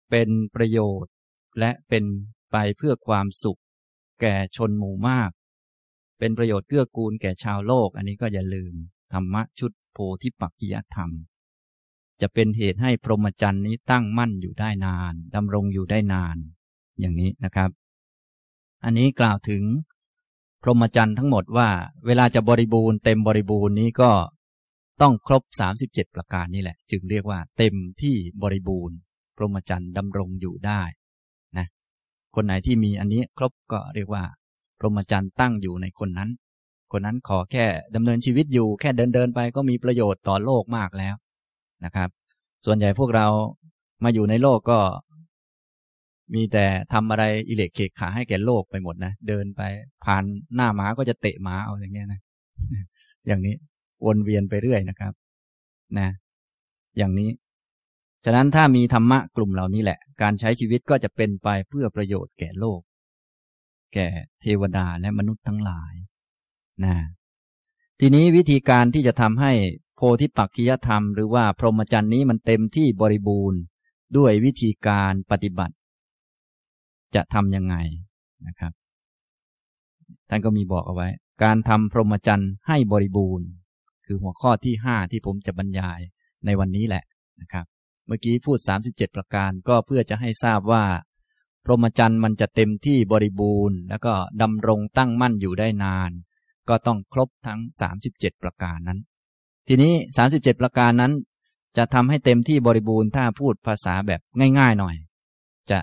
[0.09, 1.13] เป็นประโยชน์
[1.59, 2.03] และเป็น
[2.51, 3.59] ไปเพื่อความสุข
[4.21, 5.31] แก่ชนหมู่มาก
[6.19, 8.73] เป็นประโยชน์เกื้อกูลแก่ชาวโลก อันนี้ก็อย่าลืม
[9.13, 11.09] ธรรมะชุดโพธิปักกิยธรรม
[12.21, 16.37] จะเป็นเหตุให้พรหมจรรย์นี้ตั้งมั่นอยู่ได้นานดำรงอยู่ได้นาน
[16.99, 17.69] อย่างนี้นะครับ
[18.83, 19.63] อันนี้กล่าวถึง
[20.61, 21.69] พรหมจรรย์ทั้งหมดว่า
[22.05, 24.11] เวลาจะบริบูรณ์เต็มบริบูรณ์นี้ก็
[25.01, 25.43] ต้องครบ
[25.79, 28.97] 37 ประการนี่แหละ จึงเรียกว่าเต็มที่บริบูรณ์
[29.35, 30.81] พรหมจรรย์ดำรงอยู่ได้
[31.57, 31.67] นะ
[32.35, 34.23] คนไหนที่มีอันนี้ครบก็เรียกว่า
[34.79, 36.29] พรหมจรรย์ตั้งอยู่ในคนนั้น
[36.91, 41.15] คนนั้นขอแค่ดำเนินชีวิตอยู่แค่เดินเดินไปก็มีประโยชน์ต่อโลกมากแล้ว
[41.85, 42.09] นะครับ
[42.65, 43.27] ส่วนใหญ่พวกเรา
[44.03, 44.79] มาอยู่ในโลกก็
[46.33, 49.61] มีแต่ทำอะไรอิเล็กเคขาให้แก่โลกไปหมดนะเดินไป
[50.05, 50.23] ผ่าน
[50.55, 52.21] หน้าหมาก็จะเตะหมาเอาอย่างเงี้ยนะ
[53.27, 53.55] อย่างนี้
[54.05, 55.13] วนเวียนไปเรื่อยนะครับ
[55.97, 56.09] นะ
[56.97, 57.29] อย่างนี้
[58.25, 62.81] ฉะนั้นถ้ามีธรรมะกลุ่มเหล่านี้แหละ การใช้ชีวิตก็จะเป็นไปเพื่อประโยชน์แก่โลก
[63.93, 64.07] แก่
[64.41, 65.93] เทวดาและมนุษย์ทั้งหลาย
[66.83, 66.95] นะ
[67.99, 69.51] ทีนี้วิธีการที่จะทำให้
[69.95, 73.59] โพธิปักขิยธรรมหรือว่าพรหมจรรย์นี้มันเต็มที่บริบูรณ์
[74.17, 75.75] ด้วยวิธีการปฏิบัติ
[77.15, 77.75] จะทำยังไง
[78.47, 78.71] นะครับ
[80.29, 81.07] ท่านก็มีบอกเอาไว้
[81.43, 83.47] การทำพรหมจรรย์ให้บริบูรณ์
[84.05, 85.99] คือหัวข้อที่ห้าที่ผมจะบรรยาย
[86.45, 87.03] ในวันนี้แหละ
[87.41, 87.65] นะครับ
[88.07, 90.83] เมื่อกี้พูด 37 ประการก็เพื่อจะให้ทราบว่า
[91.65, 96.11] พรหมจรรย์มันจะเต็มที่บริบูรณ์ แล้วก็ดำรงตั้งมั่นอยู่ได้นาน
[96.69, 97.59] ก็ต้องครบทั้ง
[98.01, 98.99] 37 ประการนั้น
[99.67, 99.93] ทีนี้
[100.27, 101.13] 37 ประการนั้น
[101.77, 104.21] จะทำให้เต็มที่บริบูรณ์ถ้าพูดภาษาแบบ
[104.59, 104.95] ง่าย ๆ หน่อย
[105.71, 105.79] จะ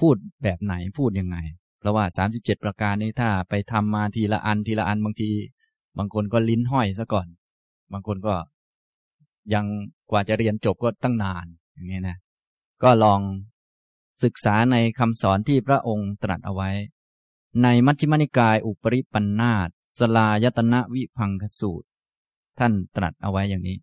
[0.00, 1.36] พูดแบบไหนพูดยังไง
[1.78, 5.30] เพราะว่า 37 ประการนี้ถ้าไปทำมาทีละอันทีละอันบางที
[5.98, 7.26] บางคนก็ลิ้นห้อยซะก่อน
[7.92, 8.34] บางคนก็
[9.54, 9.64] ยัง
[10.10, 12.18] กว่าจะเรียนจบก็ตั้งนาน อย่างนี้นะ
[12.82, 13.20] ก็ลอง
[14.24, 16.70] ศึกษาในคำสอนที่พระองค์ตรัสเอาไว้
[17.62, 21.86] ในมัชฌิมนิกายอุปริปันธาตสลายตนะวิพังคสูตร
[22.58, 23.78] ท่านตรัสเอาไว้อย่างนี้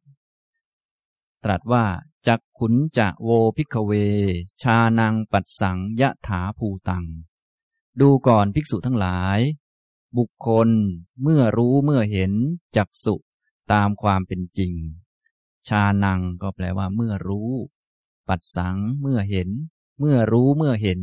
[1.44, 1.86] ตรัสว่า
[2.28, 3.92] จักขุนจะโวพิกเว
[4.62, 7.06] ชานังปัดสังยะถาภูตัง
[8.02, 9.40] ดูก่อนภิกษุทั้งหลาย
[10.18, 10.70] บุคคล
[11.22, 12.34] เมื่อรู้เมื่อเห็น
[12.78, 13.16] จักสุ
[13.72, 14.74] ตามความเป็นจริง
[15.68, 17.52] ชานังก็แปลว่าเมื่อรู้
[18.28, 19.50] ปัดสังเมื่อเห็น
[20.00, 21.00] เมื่อรู้เมื่อเห็น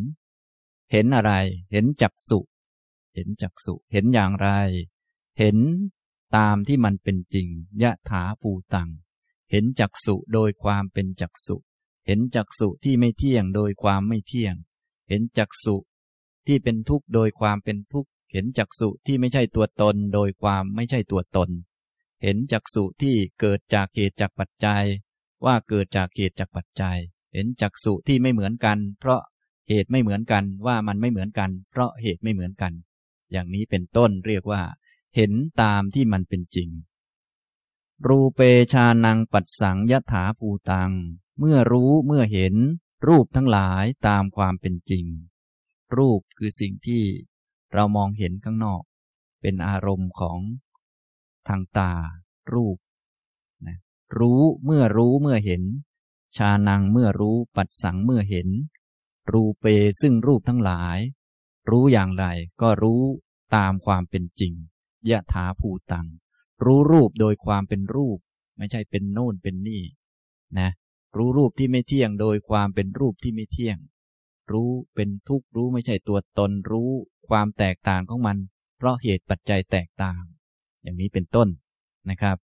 [0.93, 1.33] เห็นอะไร
[1.73, 2.41] เห็นจักสุ
[3.15, 4.49] เห็นจักสุเห็นอย่างไร
[5.39, 5.59] เห็น
[6.37, 7.49] ตามที่มันเป็นจริง
[7.83, 8.89] ยะถาภูตัง
[9.51, 11.57] เห็นจักสุโดยความเป็นจักสุ
[12.07, 14.55] เห็นจักสุที่ไม่เที่ยงโดยความไม่เที่ยง
[15.09, 15.77] เห็นจักสุ
[16.47, 21.51] ที่เป็นทุกข์โดยความเป็นทุกข์ เห็นจักสุที่ไม่ใช่ตัวตนโดยความไม่ใช่ตัวตน
[22.23, 24.85] เห็นจักสุที่เกิดจากเหตุจากปัจจัย
[25.45, 26.99] ว่าเกิดจากเหตุจากปัจจัย
[27.33, 29.21] เห็นจักสุที่ไม่เหมือนกัน เพราะ
[29.69, 32.73] เหตุไม่เหมือนกันว่ามันไม่เหมือนกัน เพราะเหตุไม่เหมือนกัน
[33.33, 34.63] อย่างนี้เป็นต้นเรียกว่า
[35.17, 36.69] เห็นตามที่มันเป็นจริง
[38.07, 38.41] รูเป
[38.73, 40.91] ชานังปัดสังยถาภูตัง
[41.39, 42.55] เมื่อรู้เมื่อเห็น
[43.09, 45.07] รูปทั้งหลายตามความเป็นจริง
[45.97, 47.05] รูปคือสิ่งที่
[47.77, 48.83] เรามองเห็นข้างนอก
[49.41, 50.39] เป็นอารมณ์ของ
[51.49, 51.93] ทางตา
[52.53, 52.79] รูป
[53.67, 53.79] นะ
[54.19, 55.63] รู้เมื่อรู้เมื่อเห็น
[56.37, 58.49] ชานังเมื่อรู้ปัดสังเมื่อเห็น
[59.33, 59.67] รูเป
[60.01, 60.99] ซึ่งรูปทั้งหลาย
[61.71, 62.27] รู้อย่างไร
[62.61, 63.03] ก็รู้
[63.57, 64.53] ตามความเป็นจริง
[65.11, 66.07] ยะถาภูตัง
[66.65, 68.19] รู้รูปโดยความเป็นรูป
[68.57, 69.83] ไม่ใช่เป็นโน่นเป็นนี่
[70.59, 70.71] นะ
[71.17, 73.79] รู้รูปที่ไม่เที่ยงโดยความเป็นรูปที่ไม่เที่ยง
[74.53, 76.91] รู้เป็นทุกข์รู้ไม่ใช่ตัวตนรู้
[77.29, 78.37] ความแตกต่างของมัน
[78.77, 80.23] เพราะเหตุปัจจัยแตกต่าง
[80.83, 81.49] อย่างนี้เป็นต้น
[82.11, 82.37] นะครับ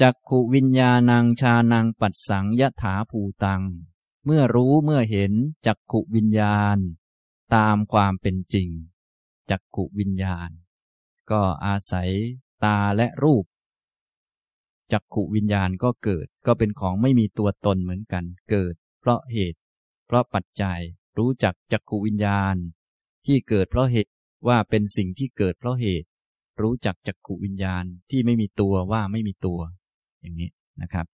[0.00, 3.62] จักขุวิญญาณังชานังปัดสังยถาภูตัง
[4.24, 5.32] เมื่อรู้เมื่อเห็น
[5.66, 6.78] จักขุวิญญาณ
[7.54, 8.68] ตามความเป็นจริง
[9.50, 10.50] จักขุวิญญาณ
[11.30, 12.10] ก็อาศัย
[12.64, 13.44] ตาและรูป
[14.92, 19.58] จักขุวิญญาณก็เกิดก็เป็นของไม่มีตัวตนเหมือนกัน เกิด เพราะเหตุ
[20.06, 20.80] เพราะปัจจัย
[21.20, 22.56] รู้จักจักขุวิญญาณ
[23.26, 24.12] ที่เกิดเพราะเหตุ
[24.48, 26.08] ว่าเป็นสิ่งที่เกิดเพราะเหตุ
[26.62, 29.60] รู้จักจักขุวิญญาณที่ไม่มีตัวว่าไม่มีตัว
[30.20, 30.50] อย่างนี้
[30.82, 31.06] นะครับ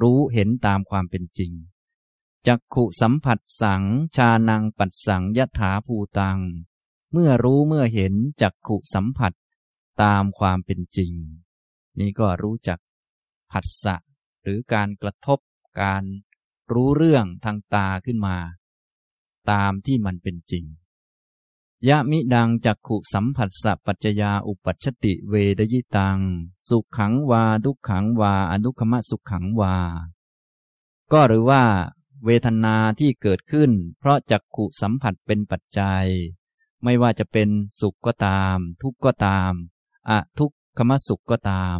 [0.00, 1.52] รู้เห็นตามความเป็นจริง
[2.46, 3.84] จักขุสัมผัสสัง
[4.16, 6.38] ชานังปัดสังยถาภูตัง
[7.12, 9.32] เมื่อรู้เมื่อเห็นจักขุสัมผัส
[10.02, 11.12] ตามความเป็นจริง
[11.98, 12.78] นี่ก็รู้จัก
[13.50, 13.96] ผัสสะ
[14.42, 15.38] หรือการกระทบ
[15.82, 16.02] การ
[16.72, 18.36] รู้เรื่องทางตาขึ้นมา
[19.50, 20.64] ตามที่มันเป็นจริง
[21.88, 26.18] ยะมิดังจักขุสัมผัสสะปัจจยาอุปัชติเวดยิตัง
[26.68, 29.76] สุขขังวาทุกขังวาอนุขมะสุขขังวา
[31.12, 31.64] ก็หรือว่า
[32.24, 36.06] เวทนาที่เกิดขึ้น เพราะจักขุสัมผัสเป็นปัจจัย
[36.82, 37.48] ไม่ว่าจะเป็น
[37.80, 39.52] สุขก็ตาม ทุกข์ก็ตาม
[40.08, 41.78] อะทุกขมสุขก็ตาม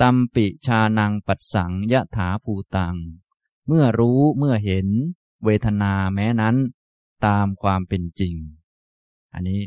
[0.00, 2.96] ตัมปิชานังปัสสังยะถาภูตัง
[3.66, 4.88] เมื่อรู้เมื่อเห็น
[5.44, 6.56] เวทนาแม้นั้น
[7.26, 8.34] ตามความเป็นจริง
[9.34, 9.60] อันนี้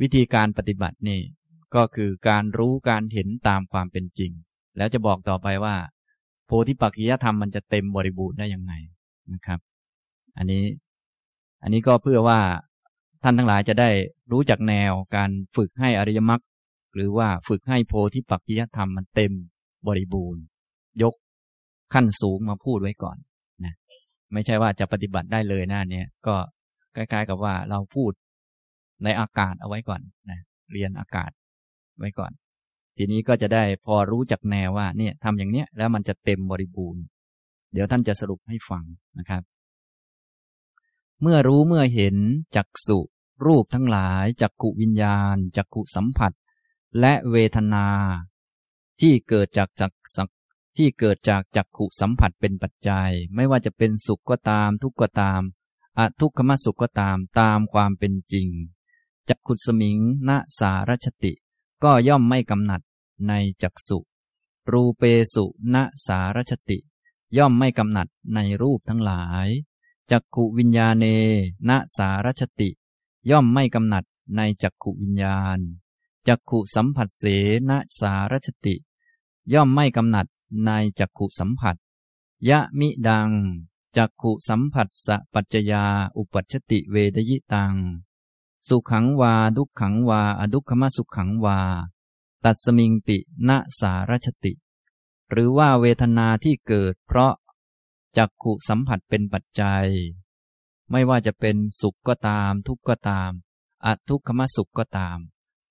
[0.00, 1.20] วิธีการปฏิบัตินี่
[1.74, 4.32] ก็คือการรู้การเห็นตามความเป็นจริง
[4.76, 5.76] แล้วจะบอกต่อไปว่า
[6.46, 8.72] โพธิปักขิยธรรมมันจะเต็มบริบูรณ์ได้ยังไง
[9.34, 9.60] นะครับ
[10.38, 10.64] อันนี้
[11.62, 12.40] อันนี้ก็เพื่อว่า
[13.22, 13.90] ท่านทั้งหลายจะได้
[14.32, 16.42] รู้จักแนวการฝึกให้อริยมรรค
[16.94, 19.32] หรือว่าฝึกให้โพธิปักขิยธรรมมันเต็ม
[19.86, 20.42] บริบูรณ์
[21.02, 21.14] ยก
[21.94, 23.16] ขั้นสูงมาพูดไว้ก่อน
[24.32, 26.36] ไม่ใช่ว่าจะปฏิบัติได้เลยหน้าเนี้ก็
[26.96, 28.12] คล้ายๆกับว่าเราพูด
[29.04, 30.40] ในอากาศเอาไว้ก่อนนะ
[30.72, 31.30] เรียนอากาศ
[31.98, 32.32] ไว้ก่อน
[32.96, 37.02] ทีนี้ก็จะได้พอรู้จักแนวว่าเนี่ยทำอย่างเนี้ยแล้วมันจะเต็มบริบูรณ์
[37.72, 38.84] เดี๋ยวท่านจะสรุปให้ฟัง
[39.18, 39.42] นะครับ
[41.22, 42.16] เมื่อรู้เมื่อเห็น
[42.56, 42.98] จักสุ
[43.46, 46.32] รูปทั้งหลายจักขุวิญญาณจักขุสัมผัส
[47.00, 47.86] และเวทนา
[49.00, 49.92] ที่เกิดจากจัก
[50.76, 55.42] ที่เกิดจากจักขุสัมผัสเป็นปัจจัย ไม่ว่าจะเป็นสุขก็ตาม ทุกข์ก็ตาม
[55.98, 58.48] อทุกขมสุขก็ตามตามความเป็นจริง
[59.28, 61.32] จักขุสมิงณสารชติ
[61.84, 62.80] ก็ย่อมไม่กำหนัด
[63.28, 63.98] ในจักสุ
[64.72, 65.02] รูเป
[65.34, 66.78] สุณสารชติ
[67.36, 69.48] ย่อมไม่กำหนัดในรูปทั้งหลาย
[70.10, 71.04] จักขุวิญญาเน
[71.68, 72.70] ณสารชติ
[73.30, 74.04] ย่อมไม่กำหนัด
[74.36, 75.58] ในจักขุวิญญาณ
[76.28, 77.24] จักขุสัมผัสเส
[77.70, 78.74] ณสารชติ
[79.54, 80.26] ย่อมไม่กำหนัด
[80.64, 81.76] ในจักขุสัมผัส
[82.48, 83.30] ยะมิดัง
[83.96, 85.84] จักขุสัมผัสสะปัจจยา
[86.16, 87.74] อุปัชติเวดยิตัง
[88.68, 91.60] สุขังวาทุกขังวาอดุขมสุขังวา
[92.44, 93.16] ตัดสมิงปิ
[93.48, 94.52] ณสารชติ
[95.30, 97.34] หรือว่าเวทนาที่เกิดเพราะ
[98.16, 99.86] จักขุสัมผัสเป็นปัจจัย
[100.90, 103.30] ไม่ว่าจะเป็นสุขก็ตาม ทุกข์ก็ตาม
[103.84, 105.18] อทุกขมสุขก็ตาม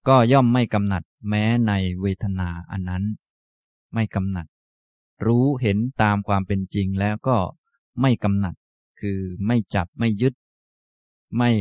[0.07, 3.03] ก็ย่อมไม่กำหนัดแม้ในเวทนาอันนั้น
[3.93, 4.47] ไม่กำหนัด
[5.25, 7.37] รู้เห็นตามความเป็นจริงแล้วก็
[8.01, 8.55] ไม่กำหนัด
[8.99, 10.33] คือไม่จับไม่ยึด
[11.37, 11.51] ไม่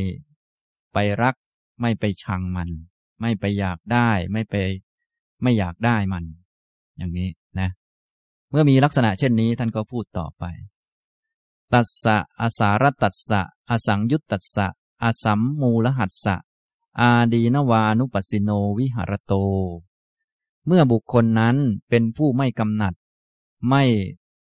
[0.93, 1.35] ไปรัก
[1.81, 2.69] ไม่ไปชังมัน
[3.21, 4.55] ไม่ไปอยากได้ ไม่ไป
[5.41, 6.23] ไม่อยากได้มัน
[6.97, 7.69] อย่างนี้นะ
[8.49, 10.43] เมื่อมีลักษณะเช่นนี้ท่านก็พูดต่อไป
[11.73, 14.67] ตัสสะอาสารตัสสะอสังยุตตัสสะ
[15.03, 16.35] อาสัมมูลหัสสะ
[16.99, 19.33] อาดีนวานุปัสสิโนวิหารโต
[20.65, 21.55] เมื่อบุคคลนั้น
[21.89, 22.93] เป็นผู้ไม่กำหนัด
[23.69, 23.83] ไม่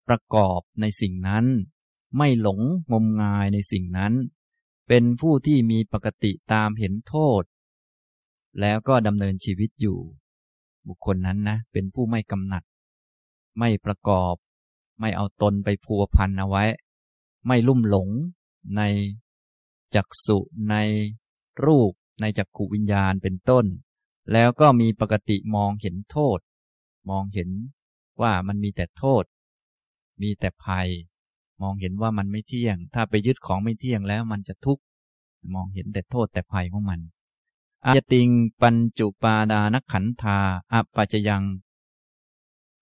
[0.08, 1.45] ประกอบในสิ่งนั้น
[2.17, 2.60] ไม่หลง
[2.91, 4.13] งมงายในสิ่งนั้น
[4.88, 7.43] เป็นผู้ที่มีปกติตามเห็นโทษ
[8.60, 9.99] แล้วก็ดำเนินชีวิตอยู่
[10.88, 12.63] บุคคลนั้นนะ เป็นผู้ไม่กำหนัด
[13.60, 14.36] ไม่ประกอบ
[14.99, 16.63] ไม่เอาตนไปพัวพันเอาไว้
[17.47, 18.10] ไม่ลุ่มหลง
[18.78, 18.82] ใน
[19.95, 20.38] จักสุ
[20.69, 20.76] ใน
[21.65, 23.65] รูปในจักขูวิญญาณเป็นต้น
[24.32, 26.39] แล้วก็มีปกติมองเห็นโทษ
[27.10, 27.49] มองเห็น
[28.21, 29.23] ว่ามันมีแต่โทษ
[30.21, 30.88] มีแต่ภัย
[31.62, 34.84] มองเห็นว่ามันไม่เที่ยง ถ้าไปยึดของไม่เที่ยงแล้วมันจะทุกข์
[35.54, 36.99] มองเห็นแต่โทษแต่ภัยของมัน
[37.86, 38.30] อาติง
[38.62, 40.39] ปัญจุปาดานขันธา
[40.73, 41.43] อปัจยัง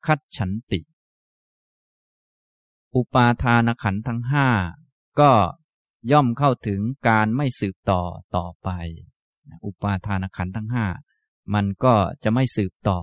[0.05, 0.79] คัดฉันติ
[2.95, 4.47] อุปาทานขันทั้งห้า
[5.19, 5.31] ก็
[6.11, 8.01] ย่อมเข้าถึงการไม่สืบต่อ
[8.35, 8.69] ต่อไป
[9.65, 10.85] อุปาทานขันทั้งห้า
[11.53, 12.99] มันก็จะไม่สืบต่อ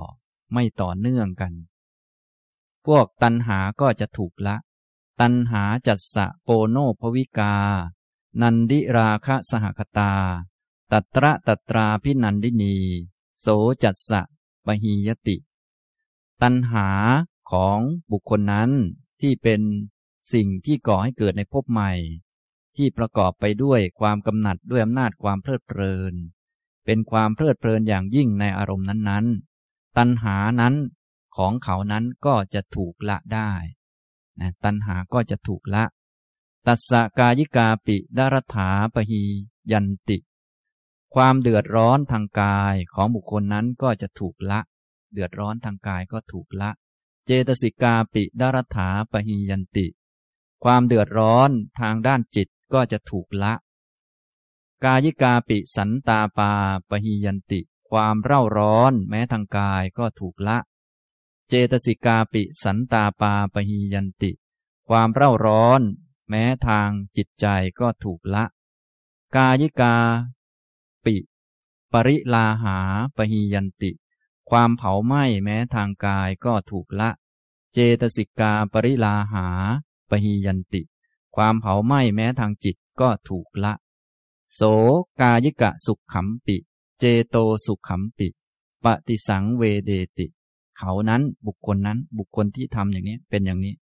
[0.55, 1.53] ไม่ต่อเนื่องกัน
[2.89, 4.57] พวกตัณหาก็จะถูกละ
[5.21, 7.57] ตันหาจัสสะโปโนภวิกา
[8.43, 10.13] นันดิราคะสหคตา
[10.93, 12.77] ตัตระตัตราพินันดินี
[13.41, 13.47] โส
[13.83, 14.23] จัสสะ
[14.67, 15.37] ปหียติ
[16.43, 16.89] ตันหา
[17.51, 17.79] ของ
[18.11, 18.71] บุคคลนั้น
[19.21, 19.61] ที่เป็น
[20.33, 21.93] สิ่งที่ก่อให้เกิดในภพใหม่
[22.77, 26.15] ที่ประกอบไปด้วยความกำหนัดด้วยอำนาจความเพลิดเพลิน
[26.85, 30.75] เป็นความเพลิดเพลินอย่างยิ่งในอารมณ์นั้นๆ ตันหานั้น
[31.37, 33.53] ของเขานั้นก็จะถูกละได้
[34.41, 35.85] นะตัณหาก็จะถูกละ
[36.67, 39.23] ตัสสะกายิกาปิดารถาปหี
[39.73, 40.19] ยันติ
[41.15, 44.61] ความเดือดร้อนทางกายของบุคคลนั้นก็จะถูกละ
[45.13, 46.71] เดือดร้อนทางกายก็ถูกละ
[47.27, 49.87] เจตสิกาปิดารถาปหียันติ
[50.65, 51.51] ความเดือดร้อน
[51.81, 53.55] ทางด้านจิตก็จะถูกละ
[54.85, 56.53] กายิกาปิสันตาปา
[56.91, 57.61] ปหียันติ
[57.91, 60.59] ความเร่าร้อนแม้ทางกายก็ถูกละ
[61.51, 64.33] เจตสิกาปิสันตาปาปหียันติ
[64.89, 65.83] ความเร่าร้อน
[66.29, 67.47] แม้ทางจิตใจ
[67.81, 68.45] ก็ถูกละ
[69.35, 69.97] กายิกา
[71.05, 71.17] ปิ
[71.93, 72.79] ปริลาหา
[73.17, 73.91] ปหียันติ
[74.51, 77.11] ความเผาไหม้แม้ทางกายก็ถูกละ
[77.73, 79.47] เจตสิกาปริลาหา
[80.11, 80.83] ปหียันติ
[81.37, 83.75] ความเผาไหม้แม้ทางจิตก็ถูกละ
[84.55, 84.61] โส
[85.21, 86.57] กายิกะสุขขำปิ
[86.99, 87.37] เจโต
[87.67, 88.29] สุขขำปิ
[88.85, 90.27] ปฏิสังเวเดติ
[90.79, 93.75] เขานั้นบุคคลนั้นบุคคลที่ทำอย่างนี้เป็นอย่างนี้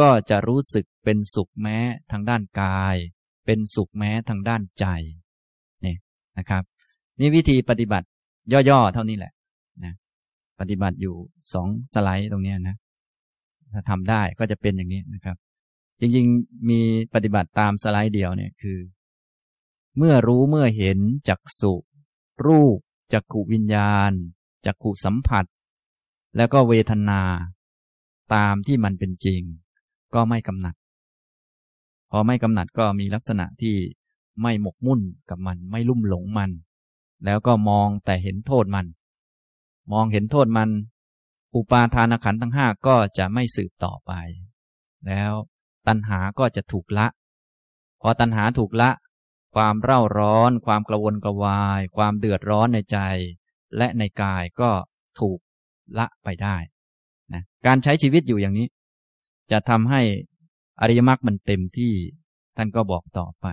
[0.00, 1.78] ก็จะรู้สึกเป็นสุขแม้
[2.12, 2.96] ทางด้านกาย
[3.46, 4.86] เป็นสุขแม้ทางด้านใจ
[5.84, 5.96] นี่
[6.38, 6.62] นะครับ
[7.20, 8.06] นี่วิธีปฏิบัติ
[8.52, 9.32] ย่อๆเท่านี้แหละ
[9.84, 9.92] นะ
[10.60, 11.14] ปฏิบัติอยู่
[11.52, 12.76] สองสไลด์ตรงนี้นะ
[13.72, 15.36] ถ้าทำได้ก็จะเป็นอย่างนี้นะครับ
[16.00, 16.80] จริงๆมี
[17.14, 18.78] ปฏิบัติตามสไลด์เดียวเนี่ยคือ
[19.96, 21.74] เมื่อรู้เมื่อเห็นจักสุ
[22.46, 22.78] รูป
[23.12, 24.12] จักขุวิญญาณ
[24.66, 25.44] จักขุสัมผัส
[26.36, 27.20] แล้วก็เวทนา
[28.34, 29.42] ตามที่มันเป็นจริง
[30.14, 30.74] ก็ไม่กำหนัด
[32.10, 33.76] พอไม่กำหนัดก็มีลักษณะที่
[34.42, 36.50] ไม่หมกมุ่นกับมันไม่ลุ่มหลงมัน
[37.24, 38.86] แล้วก็มองแต่เห็นโทษมัน
[39.92, 40.70] มองเห็นโทษมัน
[41.54, 44.12] อุปาทานขันทั้งห้าก็จะไม่สืบต่อไป
[45.06, 45.32] แล้ว
[45.86, 47.06] ตัณหาก็จะถูกละ
[48.00, 48.90] พอตัณหาถูกละ
[49.54, 52.98] ความเร่าร้อน ความกระวนกระวาย ความเดือดร้อนในใจ
[53.76, 54.70] และในกายก็
[55.20, 55.38] ถูก
[55.98, 56.56] ละไปได้
[57.32, 58.66] นะการใช้ชีวิตอยู่อย่างนี้
[59.50, 60.02] จะทำให้
[60.80, 61.92] อริยมรรคมันเต็มที่
[62.56, 63.46] ท่านก็บอกต่อไป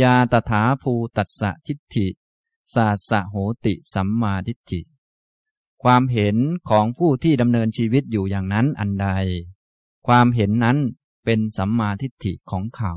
[0.00, 2.06] ยาตถาภูตัสสะทิฏฐิ
[2.74, 3.36] สาสะโห
[3.66, 4.80] ติสัมมาทิฏฐิ
[5.82, 6.36] ความเห็น
[6.70, 9.08] ของผู้ที่ดำเนินชีวิตอยู่อย่างนั้นอันใด
[10.06, 10.76] ความเห็นนั้น
[11.24, 12.94] เป็นสัมมาทิฏฐิของเขา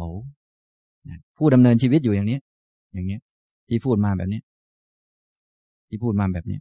[1.37, 2.39] ผู้ดำเนินชีวิตอยู่อย่างนี้
[2.93, 3.19] อย่างนี้
[3.69, 4.41] ที่พูดมาแบบนี้
[5.89, 6.59] ที่พูดมาแบบนี้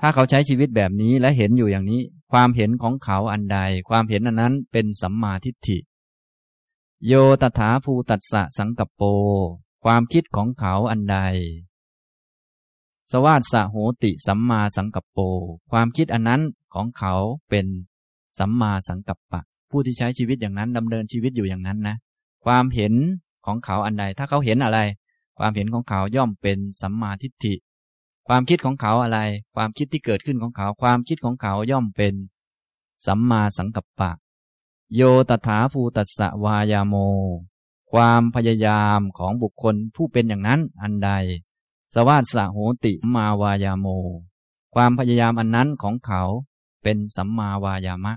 [0.00, 2.00] ถ้าเขาใช้ชีวิตแบบนี้และเห็นอยู่อย่างนี้
[2.32, 5.78] ความเห็นของเขาอันใด ความเห็นอันนั้นเป็นสัมมาทิฏฐิ
[7.06, 9.02] โยตถาภูตัสสะสังกปโป
[9.84, 11.18] ความคิดของเขาอันใด
[13.12, 15.18] สวาสะโหติสัมมาสังกปโป
[15.70, 16.42] ความคิดอันนั้น
[16.74, 17.14] ของเขา
[17.48, 17.66] เป็น
[18.38, 19.40] สัมมาสังกัปปะ
[19.70, 21.96] ผู้ที่ใช้ชีวิตอย่างนั้นดำเนินชีวิตอยู่อย่างนั้นนะ
[22.44, 22.94] ความเห็น
[23.46, 24.78] ของเขาอันใด ถ้าเขาเห็นอะไร
[25.38, 27.54] ความเห็นของเขาย่อมเป็นสัมมาทิฏฐิ
[28.28, 29.18] ความคิดของเขาอะไร
[29.54, 32.14] ความคิดที่เกิดขึ้นของเขา ความคิดของเขาย่อมเป็น
[33.06, 34.10] สัมมาสังกัปปะ
[34.94, 36.94] โยตถาภูตัสสะวายาโม
[37.92, 41.10] ความพยายามของบุคคลผู้เป็นอย่างนั้นอันใด
[41.94, 43.86] สวาสะโหติมาวายาโม
[44.74, 46.22] ความพยายามอันนั้นของเขา
[46.82, 48.12] เป็นสัมมาวายามะ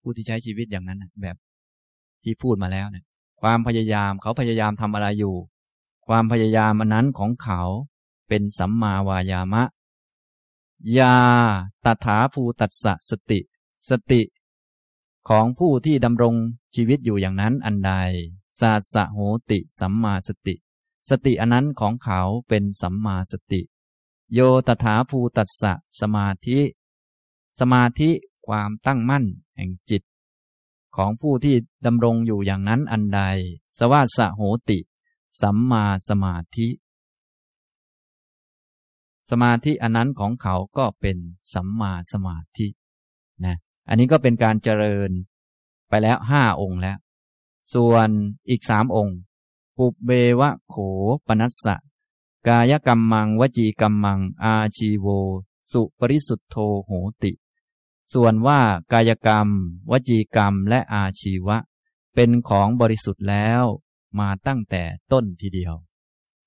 [0.00, 1.36] ผู้ที่ใช้ชีวิตอย่างนั้นแบบ
[2.22, 3.04] ที่พูดมาแล้วเนี่ย
[3.40, 5.34] ความพยายามเขาพยายามทำอะไรอยู่
[6.06, 7.62] ความพยายามอันนั้นของเขา
[8.30, 9.62] เป็นสัมมาวายามะ
[10.98, 11.16] ยา
[11.84, 13.40] ตถาภูตัสสะสติ
[13.88, 14.22] สติ
[15.28, 16.34] ของผู้ที่ดำรง
[16.74, 17.92] ชีวิตอยู่อย่างนั้นอันใด
[18.60, 19.18] สาสะโห
[19.50, 20.54] ติ สัมมาสติ
[21.10, 23.60] สติอันนั้นของเขาเป็นสัมมาสติ
[24.32, 26.58] โยตถาภูตัสสะสมาธิ
[27.60, 28.10] สมาธิ
[28.46, 29.24] ความตั้งมั่น
[29.56, 30.02] แห่งจิต
[30.96, 31.56] ของผู้ที่
[31.86, 33.20] ดำรงอยู่อย่างนั้นอันใด
[33.78, 34.78] สวาสะโหติ
[35.42, 36.68] สัมมาสมาธิ
[39.30, 41.16] สมาธิอันนั้นของเขาก็เป็น
[41.54, 42.66] สัมมาสมาธิ
[43.44, 43.56] นะ
[43.88, 45.10] อันนี้ก็เป็นการเจริญ
[45.88, 46.98] ไปแล้วห้าองค์แล้ว
[47.74, 48.08] ส่วน
[48.48, 49.16] อีกสามองค์
[49.76, 50.10] ปุเบ
[50.40, 50.74] วะโข
[51.26, 51.76] ปนัสสะ
[52.48, 55.06] กายกรรมมัง วจีกรรมัง อาชีโว
[55.72, 56.90] สุปริสุทธโธโห
[57.22, 57.32] ติ
[58.14, 58.60] ส่วนว่า
[58.92, 59.48] กายกรรม
[59.90, 61.58] วจีกรรมและอาชีวะ
[62.14, 63.62] เป็นของบริสุทธิ์แล้ว
[64.18, 65.74] มาตั้งแต่ต้นทีเดียว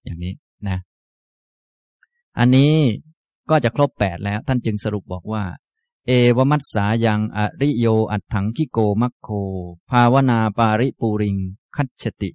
[0.03, 0.33] อย่างนี้
[0.67, 0.77] นะ
[2.39, 2.73] อันนี้
[3.49, 5.43] ก็จะครบแปดแล้ว ท่านจึงสรุปบอกว่า
[6.07, 9.29] เอวมัสสายังอริโยอัตถังคิโกมัคโค
[9.89, 11.37] ภาวนาปาริปูริง
[11.75, 12.29] คัจฉติ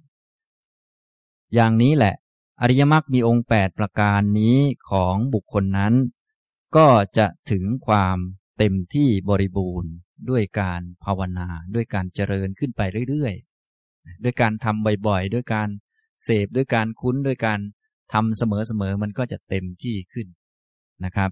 [1.53, 2.15] อย่างนี้แหละ
[2.61, 4.57] อริยมรรคมีองค์แปดประการนี้
[4.89, 5.93] ของบุคคลนั้น
[6.75, 6.87] ก็
[7.17, 8.17] จะถึงความ
[8.57, 9.91] เต็มที่บริบูรณ์
[10.29, 15.69] ด้วยการภาวนาด้วยการเจริญขึ้นไปเรื่อยๆ ด้วยการทำบ่อยๆ ด้วยการ
[16.23, 17.59] เสพด้วยการคุ้นด้วยการ
[18.13, 18.43] ทำเส
[18.81, 20.27] มอๆมันก็จะเต็มที่ขึ้น
[21.05, 21.29] นะครับ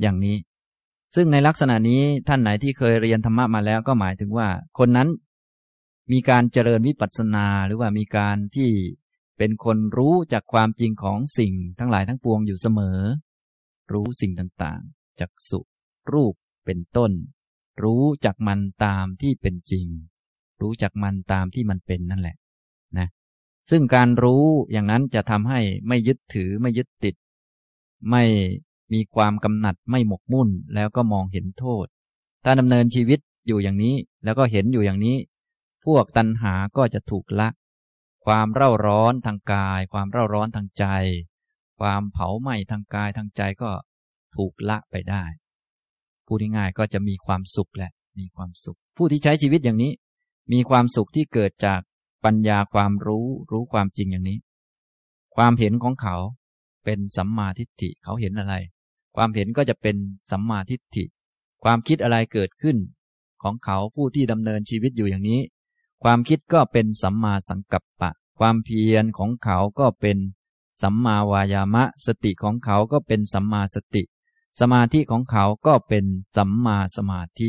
[0.00, 0.36] อย่างนี้
[1.14, 4.48] ซึ่งในลักษณะนี้ท่านไหนที่เคยเรียนธรรมะมาแล้วก็หมายถึงว่า
[4.78, 5.08] คนนั้น
[6.12, 8.70] มีการเจริญวิปัสสนาหรือว่ามีการที่
[9.38, 12.98] เป็นคนรู้จากความจริงของสิ่งทั้งหลายทั้งปวงอยู่เสมอ
[13.92, 15.60] รู้สิ่งต่างๆจากสุ
[16.12, 17.12] รูปเป็นต้น
[17.82, 19.86] รู้จักมันตามที่เป็นจริง
[20.62, 22.43] รู้จักมันตามที่มันเป็นนั่นแหละนะ
[23.70, 27.14] ซึ่งการรู้อย่างนั้นจะทำให้ไม่ยึดถือไม่ยึดติด
[28.10, 28.22] ไม่
[28.92, 31.86] มีความกำหนัดไม่หมกมุ่นแล้วก็มองเห็นโทษ
[32.44, 33.94] ถ้าดำเนินชีวิตอยู่อย่างนี้
[34.24, 35.16] แล้วก็เห็นอยู่อย่างนี้
[35.84, 37.48] พวกตัณหาก็จะถูกละ
[38.26, 40.84] ความเร่าร้อนทางกาย ความเร่าร้อนทางใจ
[41.80, 43.70] ความเผาไหม้ทางกายทางใจก็
[44.36, 45.24] ถูกละไปได้
[46.26, 49.92] พูดง่ายๆก็จะมีความสุขแหละมีความสุข ผู้ที่ใช้ชีวิตอย่างนี้
[50.52, 51.80] มีความสุขที่เกิดจาก
[52.24, 54.38] ปัญญาความรู้รู้ความจริงอย่างนี้
[55.36, 56.16] ความเห็นของเขา
[56.84, 58.54] เป็นสัมมาทิฏฐิเขาเห็นอะไร
[59.16, 59.96] ความเห็นก็จะเป็น
[60.30, 61.04] สัมมาทิฏฐิ
[61.64, 62.76] ความคิดอะไรเกิดขึ้น
[63.42, 65.40] ของเขาผู้ที่ดำเนินชีวิตอยู่อย่างนี้
[66.04, 70.18] ความคิดก็เป็นสัมมาสังกัปปะ ความเพียรของเขาก็เป็น
[70.82, 74.02] สัมมาวายามะ สติของเขาก็เป็นสัมมาสติ
[74.60, 76.04] สมาธิของเขาก็เป็น
[76.36, 77.48] สัมมาสมาธิ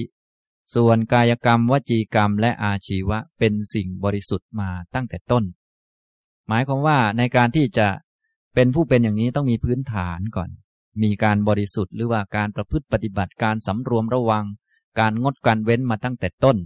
[0.74, 5.44] ส่วนกายกรรมวจีกรรมและอาชีวะเป็นสิ่งบริสุทธิ์มาตั้งแต่ต้น
[6.48, 7.88] หมายความว่าในการที่จะ
[8.56, 10.50] เป็นผู้เป็นอย่างนี้ต้องมีพื้นฐานก่อน
[11.04, 14.46] มีการบริสุทธิ์หรือว่าการประพฤติปฏิบัติการสำรวมระวัง
[15.00, 16.58] การงดการเว้นมาตั้งแต่ต้น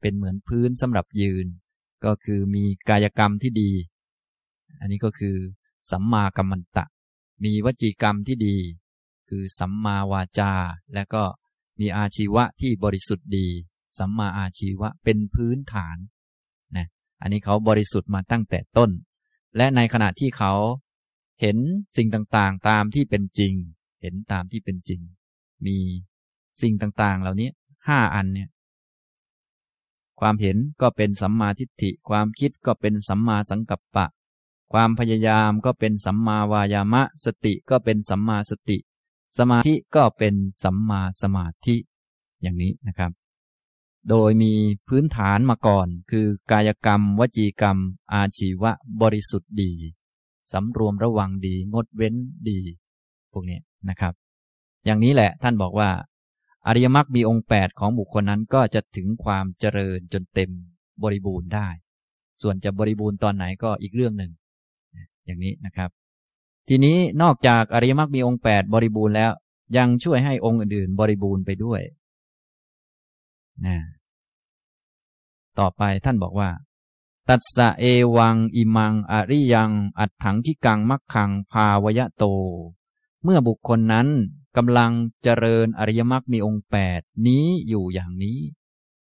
[0.00, 1.46] เป็นเหมือนพื้นสำหรับยืน
[2.04, 3.72] ก็คือมีกายกรรมที่ดี
[4.80, 5.36] อันนี้ก็คือ
[5.90, 6.84] สัมมากัมมันตะ
[7.44, 8.56] มีวจีกรรมที่ดี
[9.28, 10.52] คือสัมมาวาจา
[10.94, 11.22] และก็
[11.80, 13.46] มีอาชีวะที่บริสุทธิ์ดี
[13.98, 15.96] สัมมาอาชีวะเป็นพื้นฐาน
[16.76, 16.86] นะ
[17.20, 18.90] อันนี้เขาบริสุทธิ์มาตั้งแต่ต้น
[19.56, 20.52] และในขณะที่เขา
[21.40, 21.58] เห็น
[21.96, 23.54] สิ่งต่างๆ ตามที่เป็นจริง
[24.02, 25.00] เห็นตามที่เป็นจริง
[25.66, 25.78] มี
[26.62, 27.50] สิ่งต่างๆ เหล่านี้
[27.88, 28.48] ห้าอันเนี่ย
[30.20, 34.06] ความเห็นก็เป็นสัมมาทิฏฐิ ความคิดก็เป็นสัมมาสังกัปปะ
[34.72, 38.78] ความพยายามก็เป็นสัมมาวายามะ สติก็เป็นสัมมาสติ
[39.38, 41.76] สมาธิก็เป็นสัมมาสมาธิ
[42.42, 43.10] อย่างนี้นะครับ
[44.10, 44.52] โดยมี
[44.88, 47.78] พื้นฐานมาก่อน คือกายกรรม วจีกรรม
[48.12, 48.72] อาชีวะ
[49.02, 49.72] บริสุทธิ์ดี
[50.52, 52.14] สำรวมระวังดี งดเว้น
[52.48, 52.60] ดี
[53.32, 53.58] พวกนี้
[53.88, 54.14] นะครับ
[54.84, 55.90] อย่างนี้แหละท่านบอกว่า
[56.66, 60.50] อริยมรรคมีองค์แปดของบุคคลนั้นก็จะถึงความเจริญจนเต็ม
[61.02, 61.68] บริบูรณ์ได้
[62.42, 64.32] ส่วนจะบริบูรณ์ตอนไหนก็อีกเรื่องหนึ่ง
[65.26, 65.90] อย่างนี้นะครับ
[66.68, 69.32] ทีนี้นอกจากอริยมรรคมีองค์แปดบริบูรณ์แล้ว
[69.76, 71.80] ยังช่วยให้องค์อื่น ๆ บริบูรณ์ไปด้วย
[73.66, 73.78] นะ
[75.58, 76.50] ต่อไปท่านบอกว่า
[77.28, 77.84] ตัสสะเอ
[78.16, 82.24] วัง อิมัง อริยังอัดถังที่กังมักขัง ภาวยะโต
[83.24, 84.08] เมื่อบุคคลนั้น
[84.56, 84.92] กำลัง
[85.22, 88.38] เจริญอริยมรรคมีองค์แปดนี้อยู่อย่างนี้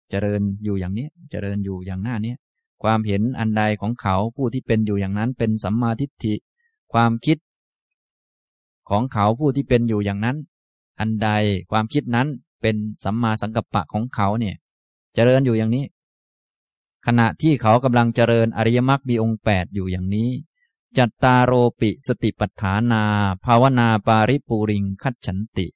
[0.09, 2.33] เจริญอยู่อย่างนี้ เจริญอยู่อย่างหน้านี้
[2.83, 6.35] ความเห็นอันใดของเขาผู้ที่เป็นอยู่อย่างนั้นเป็นสัมมาทิฏฐิ
[6.93, 7.37] ความคิด
[8.91, 10.37] ของเขาผู้ที่เป็นอยู่อย่างนั้น
[10.99, 11.29] อันใด
[11.71, 12.27] ความคิดนั้น
[12.61, 14.55] เป็นสัมมาสังกัปปะของเขาเนี่ย
[15.13, 15.85] เจริญอยู่อย่างนี้
[17.05, 20.29] ขณะที่เขากำลังเจริญอริยมรรคมีองค์แปดอยู่อย่างนี้
[20.97, 23.03] จัตตาโรปิสติปัฏฐานา
[23.45, 25.67] ภาวนาปาริปูริงคัดฉันติ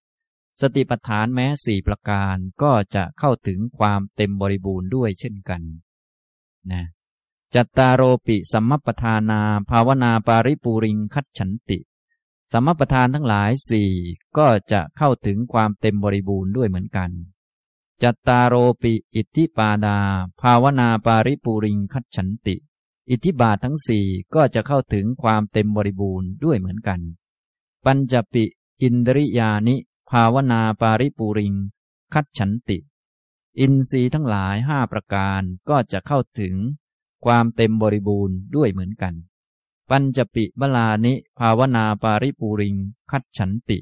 [0.61, 5.61] สติปัฏฐานแม้สี่ประการก็จะเข้าถึงความเต็มบริบูรณ์ด้วยเช่นกัน
[6.71, 6.83] นะ
[7.55, 11.79] จัตตาโรปิสัมมปทานา ภาวนาปาริปูริงคัดฉันติ
[12.51, 13.91] สัมมปทานทั้งหลายสี่
[14.37, 17.11] ก็จะเข้าถึงความเต็มบริบูรณ์ด้วยเหมือนกัน
[18.03, 19.99] จัตตาโรปิอิทธิปาดา
[20.41, 22.55] ภาวนาปาริปูริงคัจฉันติ
[23.09, 26.99] อิทธิบาททั้งสี่ก็จะเข้าถึงความเต็มบริบูรณ์ด้วยเหมือนกัน
[27.85, 28.45] ปัญจปิ
[28.81, 29.75] อินทริยานิ
[30.09, 31.53] ภาวนาปาริปูริง
[32.13, 32.77] คัจฉันติ
[33.59, 36.55] อินทรีย์ทั้งหลายห้าประการก็จะเข้าถึง
[37.25, 39.13] ความเต็มบริบูรณ์ด้วยเหมือนกัน
[39.89, 42.75] ปัญจปิบลานิ ภาวนาปาริปูริง
[43.11, 43.77] คัจฉันติ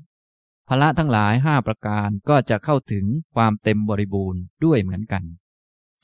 [0.68, 5.24] พละทั้งหลายห้าประการก็จะเข้าถึงความเต็มบริบูรณ์ด้วยเหมือนกัน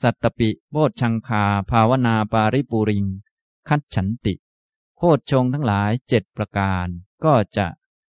[0.02, 3.04] สัตตปิโพชังคา ภาวนาปาริปูริง
[3.68, 4.34] คัดฉันติ
[4.96, 6.86] โพชงทั้งหลายเจ็ดประการ
[7.24, 7.66] ก็จะ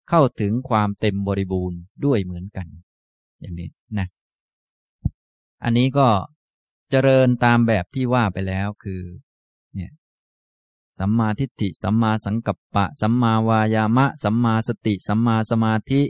[0.08, 2.66] เข้าถึงความเต็มบริบูรณ์ด้วยเหมือนกัน
[3.40, 3.68] อย่างนี้
[3.98, 4.06] นะ
[5.64, 6.08] อันนี้ก็
[6.90, 9.02] เจริญตามแบบที่ว่าไปแล้วคือ
[9.74, 9.90] เนี่ย
[10.98, 16.02] สัมมาทิฏฐิ สัมมาสังกัปปะ สัมมาวายามะ สัมมาสติ สัมมาสมาธิ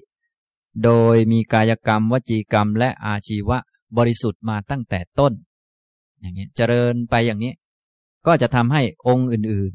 [0.85, 3.59] โดยมีกายกรรม วจีกรรม และอาชีวะ
[3.97, 5.33] บริสุทธิ์มาตั้งแต่ต้น
[6.21, 7.53] อย่างนี้เจริญไปอย่างนี้
[8.27, 9.73] ก็จะทำให้องค์อื่น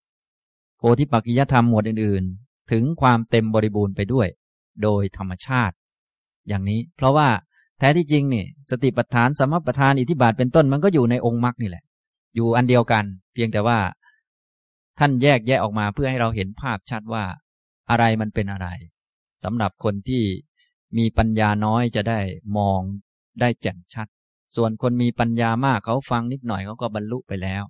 [0.00, 4.28] ๆ โพธิปักกิยธรรมหมวดอื่นๆ ถึงความเต็มบริบูรณ์ไปด้วย
[4.82, 5.74] โดยธรรมชาติ
[6.48, 7.28] อย่างนี้ เพราะว่า
[7.78, 11.84] แท้ที่จริงนี่สติปัฏฐานสมปัฏฐานอิทธิบาทเป็นต้นมันก็อยู่ในองค์มรรคนี่แหละ
[12.34, 13.04] อยู่อันเดียวกัน
[13.34, 13.78] เพียงแต่ว่า
[14.98, 17.24] ท่านแยกแยะออกมาเพื่อให้เราเห็นภาพชัดว่า
[17.90, 18.68] อะไรมันเป็นอะไร
[19.44, 20.24] สำหรับคนที่
[20.98, 22.20] มีปัญญาน้อยจะได้
[22.58, 22.80] มอง
[23.40, 24.06] ได้แจ่มชัด
[24.56, 27.62] ส่วนคนมีปัญญามากเขาฟังนิดหน่อยเขาก็บรรลุไปแล้ว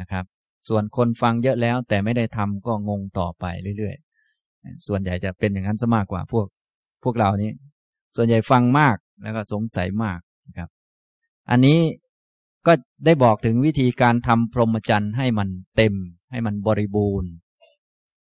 [0.00, 0.24] นะครับ
[0.68, 3.44] ส่วนคนฟังเยอะแล้วแต่ไม่ได้ทำก็งงต่อไป
[3.78, 6.46] เรื่อยๆ ส่วนใหญ่จะเป็นอย่างนั้นซะมากกว่าพวก
[7.02, 7.50] พวกเรานี้
[8.16, 10.68] ส่วนใหญ่ฟังมากแล้วก็สงสัยมากนะครับ
[11.50, 11.78] อันนี้
[12.66, 12.72] ก็
[13.04, 15.94] ได้บอกถึงวิธีการทำพรหมจรรย์ให้มันเต็ม
[16.30, 17.30] ให้มันบริบูรณ์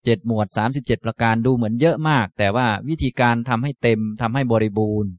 [0.06, 5.12] เจ็ดหมวดสามสิบเจ็ดประการดูเหมือนเยอะมาก แต่ว่าวิธีการทำให้เต็มทำให้บริบูรณ์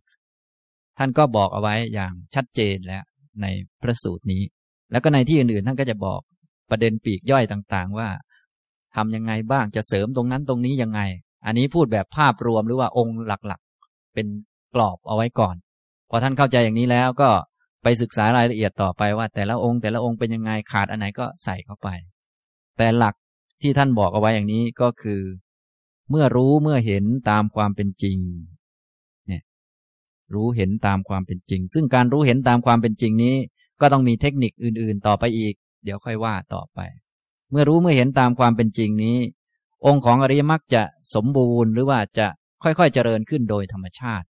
[0.98, 3.04] ท่านก็บอกเอาไว้อย่างชัดเจนแล้ว
[3.42, 3.46] ใน
[3.80, 4.42] พระสูตรนี้
[4.90, 6.20] แล้วก็ในที่อื่นๆ ท่านก็จะบอก
[6.70, 8.08] ประเด็นปีกย่อยต่างๆ ว่า
[8.96, 11.00] ทำยังไงบ้างจะเสริมตรงนั้นตรงนี้ยังไง
[11.46, 14.26] อันนี้พูดแบบภาพรวมหรือว่าองค์หลักๆ เป็น
[14.74, 15.56] กรอบเอาไว้ก่อน
[16.10, 17.30] พอท่านเข้าใจอย่างนี้แล้วก็
[17.82, 21.88] ไปศึกษารายละเอียดต่อไปว่า แต่ละองค์แต่ละองค์เป็นยังไงขาดอันไหนก็ใส่เข้าไป
[22.76, 23.14] แต่หลัก
[23.60, 25.20] ที่ท่านบอกเอาไว้อย่างนี้ก็คือ
[26.10, 28.18] เมื่อรู้เมื่อเห็นตามความเป็นจริง
[29.28, 29.42] เนี่ย
[30.34, 33.36] รู้เห็นตามความเป็นจริง ซึ่งการรู้เห็นตามความเป็นจริงนี้
[33.80, 35.54] ก็ต้องมีเทคนิคอื่น ๆ ต่อไปอีก
[35.84, 36.80] เดี๋ยวค่อยว่าต่อไป
[37.50, 39.16] เมื่อรู้เมื่อเห็นตามความเป็นจริงนี้
[39.86, 40.82] องค์ของอริยมรรคจะ
[41.14, 42.26] สมบูรณ์หรือว่าจะ
[42.62, 44.26] ค่อยๆเจริญขึ้นโดยธรรมชาติ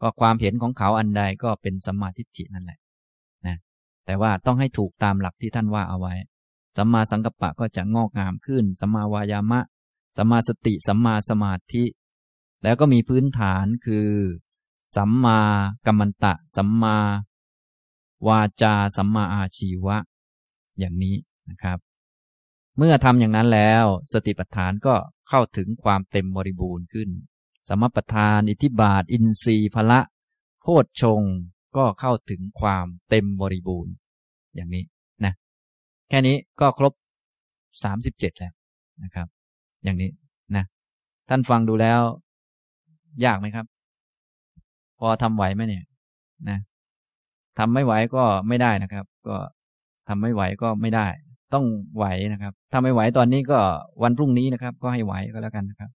[0.00, 2.78] ก็ความเห็นของเขาอันใดก็เป็นสัมมาทิฏฐินั่นแหละ
[3.46, 3.56] นะ
[4.06, 6.14] แต่ว่าต้องให้ถูกตามหลักที่ท่านว่าเอาไว้
[6.76, 9.60] สัมมาสังกัปปะก็จะงอกงามขึ้น สัมมาวายามะ
[10.16, 11.84] สัมมาสติ สัมมาสมาธิ
[12.62, 14.10] แล้วก็มีพื้นฐานคือ
[14.96, 15.40] สัมมา
[15.86, 16.96] กัมมันตะ สัมมา
[18.28, 19.96] วาจา สัมมาอาชีวะ
[20.78, 21.16] อย่างนี้
[21.50, 21.78] นะครับ
[22.78, 24.94] เมื่อทำอย่างนั้นแล้ว สติปัฏฐานก็
[25.28, 27.08] เข้าถึงความเต็มบริบูรณ์ขึ้น
[27.68, 30.00] สมปัฏฐาน อิทิบาท อินทรีย์พละ
[30.62, 31.22] โพชฌง
[31.76, 33.92] ก็เข้าถึงความเต็มบริบูรณ์
[34.54, 34.84] อย่างนี้
[36.10, 36.92] แค่นี้ก็ครบ
[37.84, 38.52] สามสิบเจ็ดแล้ว
[39.04, 39.26] นะครับ
[39.84, 40.10] อย่างนี้
[40.56, 40.64] นะ
[41.28, 42.00] ท่านฟังดูแล้ว
[43.24, 43.66] ยากไหมครับ
[44.98, 45.84] พอทำไหวไหมเนี่ย
[46.48, 46.58] นะ
[47.58, 49.36] ทำไม่ไหวก็ไม่ได้นะครับ ก็
[50.08, 51.06] ทำไม่ไหวก็ไม่ได้
[51.54, 51.64] ต้อง
[51.96, 53.58] ไหวนะครับถ้าไม่ไหวตอนนี้ก็
[54.02, 55.90] วันพรุ่งนี้นะครับ ก็ให้ไหวก็แล้วกันนะครับ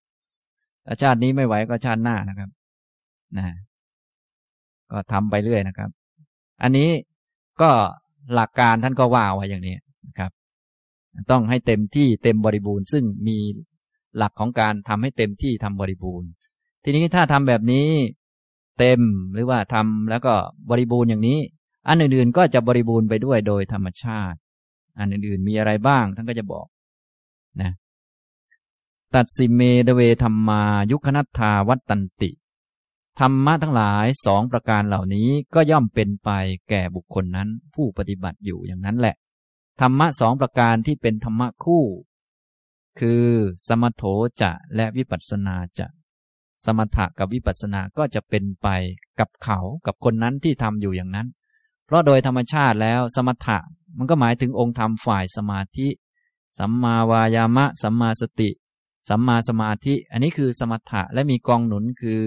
[1.02, 2.50] ชาตินี้ไม่ไหวก็ชาติหน้านะครับ
[3.38, 3.44] นะ
[4.92, 5.90] ก็ทำไปเรื่อยนะครับ
[6.64, 6.90] อันนี้
[7.62, 7.72] ก็
[8.34, 9.76] หลักการท่านก็ว่าไว้อย่างนี้
[11.32, 13.38] ต้องให้เต็มที่เต็มบริบูรณ์ ซึ่งมี
[14.18, 16.30] หลักของการทำให้เต็มที่ทำบริบูรณ์
[16.84, 17.88] ทีนี้ถ้าทำแบบนี้
[18.80, 19.02] เต็ม
[19.34, 20.34] หรือว่าทำแล้วก็
[20.70, 21.40] บริบูรณ์อย่างนี้
[21.88, 24.38] อันอื่นๆก็จะบริบูรณ์ไปด้วยโดยธรรมชาติ
[25.00, 26.68] อันอื่นๆมีอะไรบ้างท่านก็จะบอก
[27.62, 27.72] นะ
[29.16, 32.32] ตัดสิเมเดเวธรรมายุคนัตธาวัตตันติ
[33.20, 36.30] ธรรมะทั้งหลายสองประการเหล่านี้ก็ย่อมเป็นไป
[36.70, 39.16] แก่บุคคลนั้นผู้ปฏิบัติอยู่อย่างนั้นแหละ
[39.82, 41.84] ธรรมะสองประการที่เป็นธรรมะคู่
[43.00, 43.26] คือ
[43.68, 44.04] สมโถ
[44.42, 45.88] จะและวิปัสสนาจะ
[46.66, 48.68] สมถะกับวิปัสสนาก็จะเป็นไป
[49.20, 51.28] กับเขากับคนนั้นที่ทำอยู่อย่างนั้น
[51.86, 53.58] เพราะโดยธรรมชาติแล้วสมถะ
[53.98, 55.88] มันก็หมายถึงองค์ธรรมฝ่ายสมาธิ
[56.60, 58.50] สัมมาวายามะ สัมมาสติ
[59.10, 62.24] สัมมาสมาธิ อันนี้คือสมถะและมีกองหนุนคือ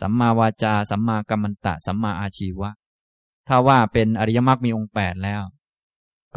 [0.00, 2.70] สัมมาวาจา สัมมากัมมันตะ สัมมาอาชีวะ
[3.48, 5.42] ถ้าว่าเป็นอริยมรรคมีองค์แปดแล้ว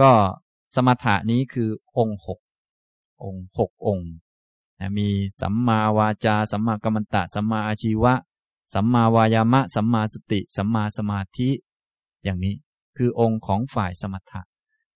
[0.01, 0.11] ก็
[0.75, 2.39] สมถะนี้คือองค์หก
[3.23, 4.09] องค์หกองค์
[4.97, 5.07] มี
[5.41, 8.13] สัมมาวาจา สัมมากัมมันตะ สัมมาอาชีวะ
[8.73, 11.49] สัมมาวายามะ สัมมาสติ สัมมาสมาธิ
[12.23, 12.55] อย่างนี้
[12.97, 14.41] คือองค์ของฝ่ายสมถะ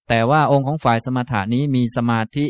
[0.08, 2.46] แต่ว่าองค์ของฝ่ายสมถะนี้มีสมาธิ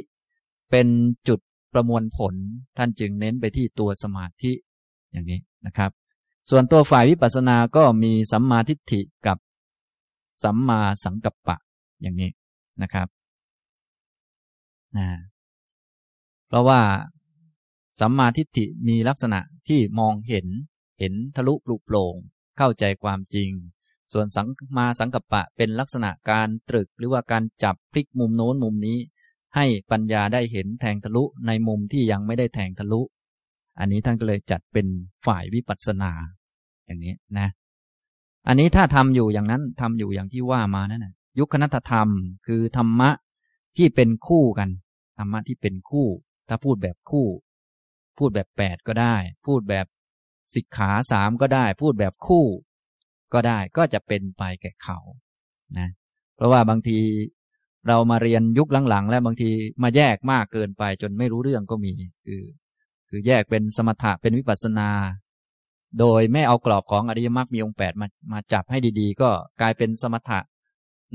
[0.71, 0.87] เป็น
[1.27, 1.39] จุด
[1.73, 2.33] ประมวลผล
[2.77, 4.51] ท่านจึงเน้นไปที่ตัวสมาธิ
[5.11, 5.91] อย่างนี้นะครับ
[6.49, 9.37] ส่วนตัวฝ่ายวิปัสสนาก็มีสัมมาทิฏฐิกับ
[10.43, 11.57] สัมมาสังกัปปะ
[12.01, 12.29] อย่างนี้
[12.81, 13.07] นะครับ
[14.97, 15.07] นะ
[16.47, 16.81] เพราะว่า
[17.99, 20.47] สัมมาทิฏฐิมีลักษณะที่มองเห็น
[20.99, 22.15] เห็นทะลุปลุกโปร่ง
[22.57, 23.51] เข้าใจความจริง
[24.13, 28.97] ส่วนสังมาสังกัปปะเป็นลักษณะการตรึกหรือว่าการจับพลิกมุมโน้นมุมนี้
[29.55, 33.01] ให้ปัญญาได้เห็นแทงทะลุในมุมที่ยังไม่ได้แทงทะลุ
[33.79, 34.87] อันนี้ท่านก็เลยจัดเป็น
[35.25, 36.11] ฝ่ายวิปัสสนา
[36.85, 37.47] อย่างนี้นะ
[38.47, 42.09] อันนี้ถ้าทำอยู่อย่างนั้นทำอยู่อย่างที่ว่ามานั่นแหะยุคคณตธรรม
[42.47, 43.09] คือธรรมะ
[43.77, 44.69] ที่เป็นคู่กัน
[45.17, 46.07] ธรรมะที่เป็นคู่
[46.49, 47.27] ถ้าพูดแบบคู่
[48.17, 49.15] พูดแบบแปดก็ได้
[49.45, 49.85] พูดแบบ
[50.55, 52.45] สิกขาสามก็ได้ พูดแบบคู่
[53.33, 54.97] ก็ได้ก็จะเป็นไปแก่เขา
[55.77, 55.89] นะ
[56.35, 56.99] เพราะว่าบางที
[57.87, 59.49] เรามาเรียนยุคหลังๆ แล้วบางที
[59.83, 61.93] มาแยกมากเกินไปจนไม่รู้เรื่องก็มี
[62.25, 62.43] คือ
[63.09, 64.89] คือแยกเป็นสมถะเป็นวิปัสสนา
[65.99, 69.29] โดยไม่เอากรอบของอริยมรรคมีองค์แปดมามาจับให้ดีๆ ก็
[69.61, 70.39] กลายเป็นสมถะ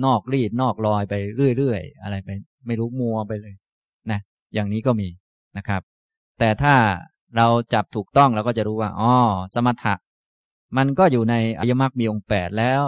[0.05, 1.15] นอกรีดนอกลอยไป
[1.57, 2.29] เรื่อยๆ อะไรไป
[2.67, 3.55] ไม่รู้มัวไปเลย
[4.11, 4.21] นะ
[4.55, 5.09] อย่างนี้ก็มี
[5.57, 5.83] นะครับ
[6.39, 6.75] แต่ถ้า
[7.37, 9.13] เราจับถูกต้องเราก็จะรู้ว่าอ๋อ
[9.55, 9.95] สมถะ
[10.77, 12.83] มันก็อยู่ในอริยมรรคมีองค์แปดแล้ว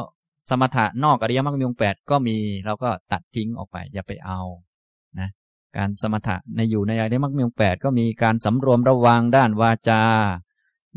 [0.50, 4.40] สมถะนอกอริยมรรคมีองค์แปดก็มีเราก็ตัดทิ้งออกไป อย่าไปเอา
[5.18, 5.28] นะ
[5.76, 10.04] การสมถะในอยู่ในอริยมรรคมีองค์แปดก็มีการสำรวมระวังด้านวาจา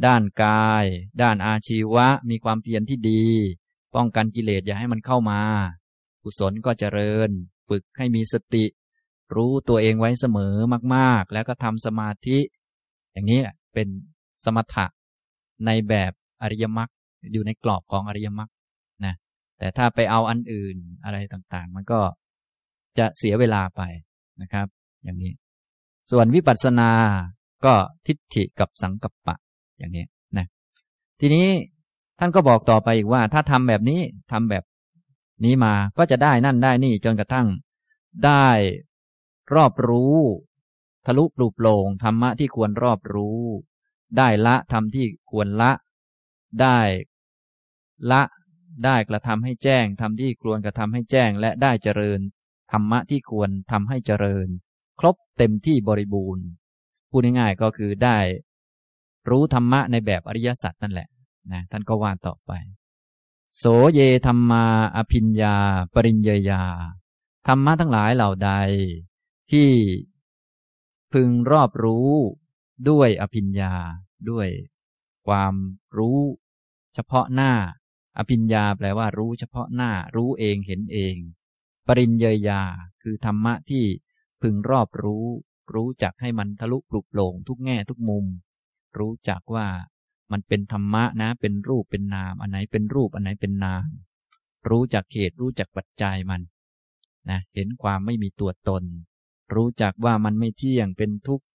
[0.06, 0.86] ด้านกาย
[1.22, 3.26] ด้านอาชีวะ มีความเพียรที่ดี
[3.96, 7.30] ป้องกันกิเลสอย่าให้มันเข้ามาุศลก็เจริญ
[7.70, 8.66] ฝึกให้มีสติ
[9.36, 10.56] รู้ตัวเองไว้เสมอ
[10.96, 12.40] มาก ๆ แล้วก็ทำสมาธิ
[13.14, 13.42] อย่างนี้
[13.74, 13.88] เป็น
[14.46, 14.86] สมถะ
[15.66, 16.12] ในแบบ
[16.42, 16.90] อริยมรรค
[17.34, 18.50] อยู่ในกรอบของอริยมรรค
[19.06, 19.14] นะ
[19.60, 22.00] แต่ถ้าไปเอาอันอื่นอะไรต่างๆ มันก็
[22.98, 23.82] จะเสียเวลาไป
[24.42, 24.68] นะครับ
[25.04, 25.32] อย่างนี้
[26.12, 26.92] ส่วนวิปัสสนา
[27.66, 27.74] ก็
[28.08, 29.36] ทิฏฐิกับสังกัปปะ
[29.78, 30.06] อย่างนี้
[30.38, 30.46] นะ
[31.20, 31.48] ทีนี้
[32.20, 34.02] ท่านก็บอกต่อไปอีกว่า ถ้าทำแบบนี้
[34.32, 34.64] ทำแบบ
[35.44, 37.48] นี้มาก็จะได้นั่นได้นี่จนกระทั่ง
[38.26, 38.48] ได้
[39.56, 40.18] รอบรู้
[41.06, 43.40] ทะลุปลุกโปร่งธรรมะที่ควรรอบรู้
[44.18, 45.72] ได้ละทำที่ควรละ
[46.62, 46.80] ได้
[48.12, 48.22] ละ
[48.86, 52.20] ได้กระทำให้แจ้งทำที่ควรกระทำให้แจ้งและได้เจริญ
[52.72, 54.48] ธรรมะที่ควรทำให้เจริญ
[55.00, 56.46] ครบเต็มที่บริบูรณ์
[57.12, 58.18] พูดง่ายๆก็คือได้
[59.30, 61.10] รู้ธรรมะในแบบอริยสัจนั่นแหละ
[61.54, 62.52] นะท่านก็ว่าต่อไป
[63.60, 65.56] โสเยธรรมาอภิญญา
[65.94, 66.64] ปริญญยา
[67.48, 68.52] ธรรมะทั้งหลายเหล่าใด
[69.52, 69.70] ที่
[71.14, 72.10] พึงรอบรู้
[72.90, 73.74] ด้วยอภิญญา
[74.30, 74.50] ด้วย
[75.28, 75.54] ความ
[75.98, 76.20] รู้
[76.94, 77.54] เฉพาะหน้า
[78.18, 81.16] อภิญญาแปลว่ารู้เฉพาะหน้า รู้เองเห็นเอง
[81.88, 82.62] ปริญญยา
[83.02, 83.86] คือธรรมะที่
[84.42, 85.26] พึงรอบรู้
[85.74, 88.26] รู้จักให้มันทะลุปลุกโปร่งทุกแง่ทุกมุม
[88.98, 89.68] รู้จักว่า
[90.32, 93.86] มันเป็นธรรมะนะ เป็นรูปเป็นนาม อันไหนเป็นรูปอันไหนเป็นนาม
[94.70, 96.42] รู้จักเขตรู้จักปัจจัยมัน
[97.30, 98.84] นะเห็นความไม่มีตัวตน
[99.56, 101.46] รู้จักว่ามันไม่เที่ยงเป็นทุกข์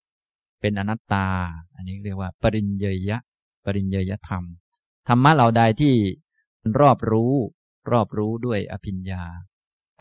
[0.61, 1.27] เป็นอนัตตา
[1.75, 3.19] อันนี้เรียกว่า ปริญเยยะ
[3.65, 4.43] ปริญเยยธรรม
[5.07, 5.95] ธรรมะเหล่าใดที่
[6.79, 7.33] รอบรู้
[7.91, 9.23] รอบรู้ด้วยอภิญญา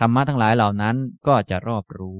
[0.00, 0.96] ธรรมะทั้งหลายเหล่านั้น
[1.26, 2.18] ก็จะรอบรู้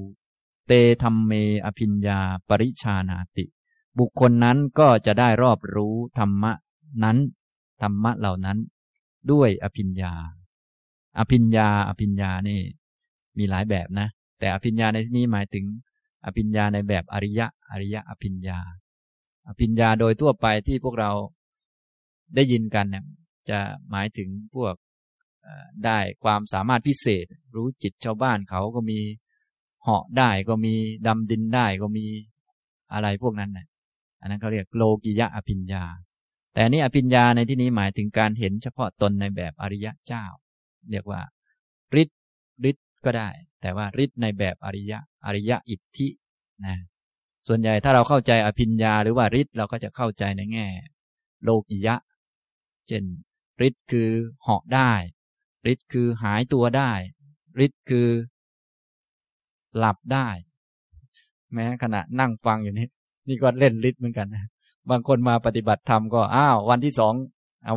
[0.67, 0.71] เต
[1.03, 1.31] ธรรมเม
[1.65, 3.45] อภิญญา ปริชานาติ
[3.99, 6.51] บุคคลนั้นก็จะได้รอบรู้ธรรมะ
[7.03, 7.17] นั้น
[7.81, 8.57] ธรรมะเหล่านั้น
[9.31, 10.13] ด้วยอภิญญา
[11.19, 12.59] อภิญญา อภิญญานี่
[13.37, 14.07] มีหลายแบบนะ
[14.39, 15.65] แต่อภิญญาในที่นี้หมายถึง
[16.25, 18.59] อภิญญาในแบบอริยะ อริยะอภิญญา
[19.47, 21.11] อภิญญาโดยทั่วไปที่พวกเรา
[22.35, 23.05] ได้ยินกันเนี่ย
[23.49, 24.73] จะหมายถึงพวก
[25.85, 27.25] ได้ความสามารถพิเศษ
[27.55, 28.99] รู้จิตชาวบ้านเขาก็มี
[29.83, 30.73] เหาะได้ก็มี
[31.07, 32.05] ดำดินได้ก็มี
[32.93, 33.67] อะไรพวกนั้นนะ
[34.23, 35.83] อันนั้นเขาเรียกโลกิยะอภิญญา
[36.53, 40.25] แต่นี้อภิญญาในที่นี้หมายถึงการเห็นเฉพาะตนในแบบอริยะเจ้า
[40.91, 41.21] เรียกว่า
[42.01, 42.19] ฤทธิ์
[42.69, 43.29] ฤทธิก็ได้
[43.61, 46.07] แต่ว่าฤทธิ์ในแบบอริยะอริยะอิทธิ
[46.65, 46.77] นะ
[47.47, 50.67] ส่วนใหญ่ถ้าเราเข้าใจอภิญญาหรือว่าฤทธิ์เราก็จะเข้าใจในแง่
[51.43, 51.95] โลกิยะ
[52.87, 53.03] เช่น
[53.67, 54.09] ฤทธิ์คือ
[54.43, 54.91] เหาะได้
[55.71, 56.91] ฤทธิ์คือหายตัวได้
[57.65, 58.09] ฤทธิ์คือ
[59.77, 60.27] หลับได้
[61.53, 62.87] แม้ขณะนั่งฟังอยู่นี่
[63.27, 64.45] นี่ก็เล่นฤทธิ์เหมือนกันนะ
[64.89, 67.13] บางคนมาปฏิบัติธรรมก็อ้าววันที่สอง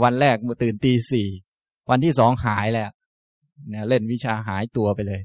[0.04, 1.28] วันแรกตื่นตีสี่
[1.90, 2.90] วันที่สองหายแล้ว
[3.68, 5.20] เนี่ยเล่นวิชาหายตัวไปเลย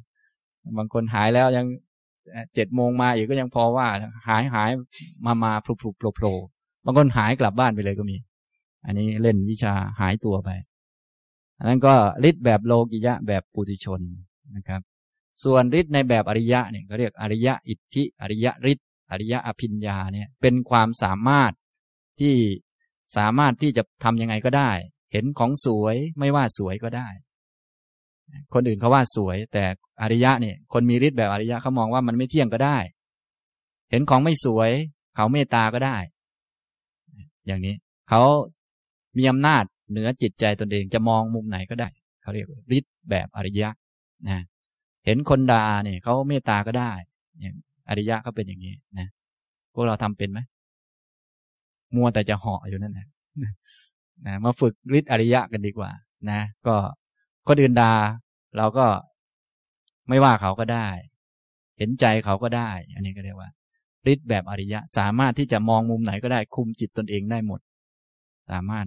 [0.77, 1.65] บางคนหายแล้วยัง
[2.55, 3.87] เจ็ดโมงมาอีกก็ยังพอว่า
[4.27, 4.69] หายหาย
[5.25, 6.35] มามาพลุพลุโผล่โผล่
[6.85, 8.17] บางคนหายกลับบ้านไปเลยก็มี
[8.85, 10.49] อันนี้เล่นวิชาหายตัวไป
[11.57, 11.93] อันนั้นก็
[12.29, 14.01] ฤทธิ์แบบโลกิยะแบบปุถุชน
[14.55, 14.81] นะครับ
[15.43, 21.51] ส่วนฤทธิ์ในแบบอริยะเนี่ยเขาเรียกอริยะอิทธิอริยะฤทธิ์ อริยะอภิญญาเนี่ยเป็นความสามารถ
[22.19, 22.35] ที่
[23.17, 24.71] สามารถที่จะทํำยังไงก็ได้
[25.11, 27.07] เห็นของสวยไม่ว่าสวยก็ได้
[28.53, 29.63] คนอื่นเขาว่าสวย แต่
[30.01, 32.77] อริยะเนี่ยคนมีฤทธิ์แบบอริยะเขามองว่ามันไม่เที่ยงก็ได้
[33.91, 34.71] เห็นของไม่สวย
[35.15, 35.97] เขาเมตตาก็ได้
[37.47, 37.75] อย่างนี้
[38.09, 38.21] เขา
[39.17, 41.89] มีอำนาจเหนือจิตใจตนเองจะมองมุมไหนก็ได้
[42.21, 42.47] เขาเรียก
[42.77, 43.69] ฤทธิ์แบบอริยะ
[44.27, 44.39] นะ
[45.05, 46.91] เห็นคนด่าเนี่ยเขาเมตตาก็ได้
[47.91, 49.07] อริยะเขาเป็นอย่างนี้นะ
[49.73, 50.39] พวกเราทำเป็นไหม
[51.95, 53.07] มัวแต่จะเหาะอยู่นั่นแหละ
[54.25, 55.91] นะมาฝึกฤทธิ์อริยะกันดีกว่า
[56.29, 56.75] นะ ก็
[57.47, 57.93] คนอื่นด่า
[58.57, 58.85] เราก็
[60.09, 60.87] ไม่ว่าเขาก็ได้
[61.77, 63.49] เห็นใจเขาก็ได้ อันนี้ก็เรียกว่า
[64.11, 67.59] ฤทธิ์แบบอริยะ สามารถที่จะมองมุมไหนก็ได้คุมจิตตนเองได้หมด
[68.51, 68.85] สามารถ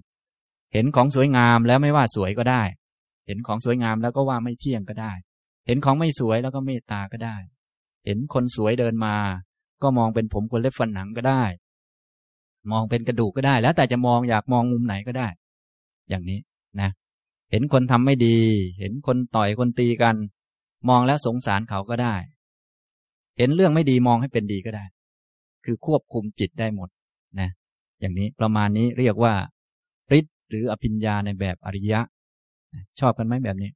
[0.73, 2.63] เห็นของสวยงามแล้วไม่ว่าสวยก็ได้
[3.27, 5.13] เห็นของสวยงามแล้วก็ว่าไม่เที่ยงก็ได้
[5.67, 7.37] เห็นของไม่สวยแล้วก็เมตตาก็ได้
[8.05, 9.15] เห็นคนสวยเดินมา
[9.83, 11.43] ก็มองเป็นผมคนเล็บฟันหนังก็ได้
[12.71, 15.29] มองเป็นกระดูกก็ได้ แล้วแต่จะมองอยากมองมุมไหนก็ได้
[16.09, 16.39] อย่างนี้
[16.81, 16.91] นะ
[17.51, 18.39] เห็นคนทำไม่ดี
[18.79, 20.17] เห็นคนต่อยคนตีกัน
[20.89, 22.15] มองแล้วสงสารเขาก็ได้
[23.39, 24.85] เห็นเรื่องไม่ดีมองให้เป็นดีก็ได้
[25.65, 26.89] คือควบคุมจิตได้หมด
[27.41, 27.51] นะ
[28.01, 29.35] อย่างนี้ประมาณนี้เรียกว่า
[30.19, 32.01] ฤทธิ์หรืออภิญญาในแบบอริยะ
[33.01, 33.71] ชอบกันไหมแบบนี้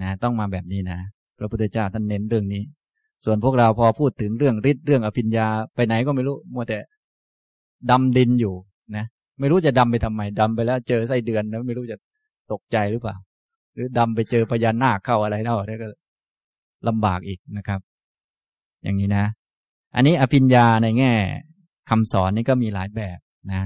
[0.00, 0.98] นะต้องมาแบบนี้นะ
[1.38, 2.62] พระพุทธเจ้าท่านเน้นเรื่องนี้
[3.24, 6.78] ส่วนพวกเราพอพูดถึงเรื่องฤทธิ์เรื่องอภิญญาไปไหนก็ไม่รู้มัวแต่
[7.90, 8.54] ดำดินอยู่
[8.96, 9.04] นะ
[9.40, 11.96] ไม่รู้จะดำไปทำไมดำไปแล้ว เจอไส้เดือนแล้วไม่รู้จะ
[12.52, 13.16] ตกใจหรือเปล่า
[13.74, 15.88] หรือดำไปเจอพญานาคเข้าอะไรเน่าแล้วก็
[16.88, 17.80] ลำบากอีกนะครับ
[18.82, 19.24] อย่างนี้นะ
[19.94, 21.12] อันนี้อภิญญาในแง่
[21.90, 23.18] คำสอนนี่ก็มีหลายแบบ
[23.52, 23.62] นะ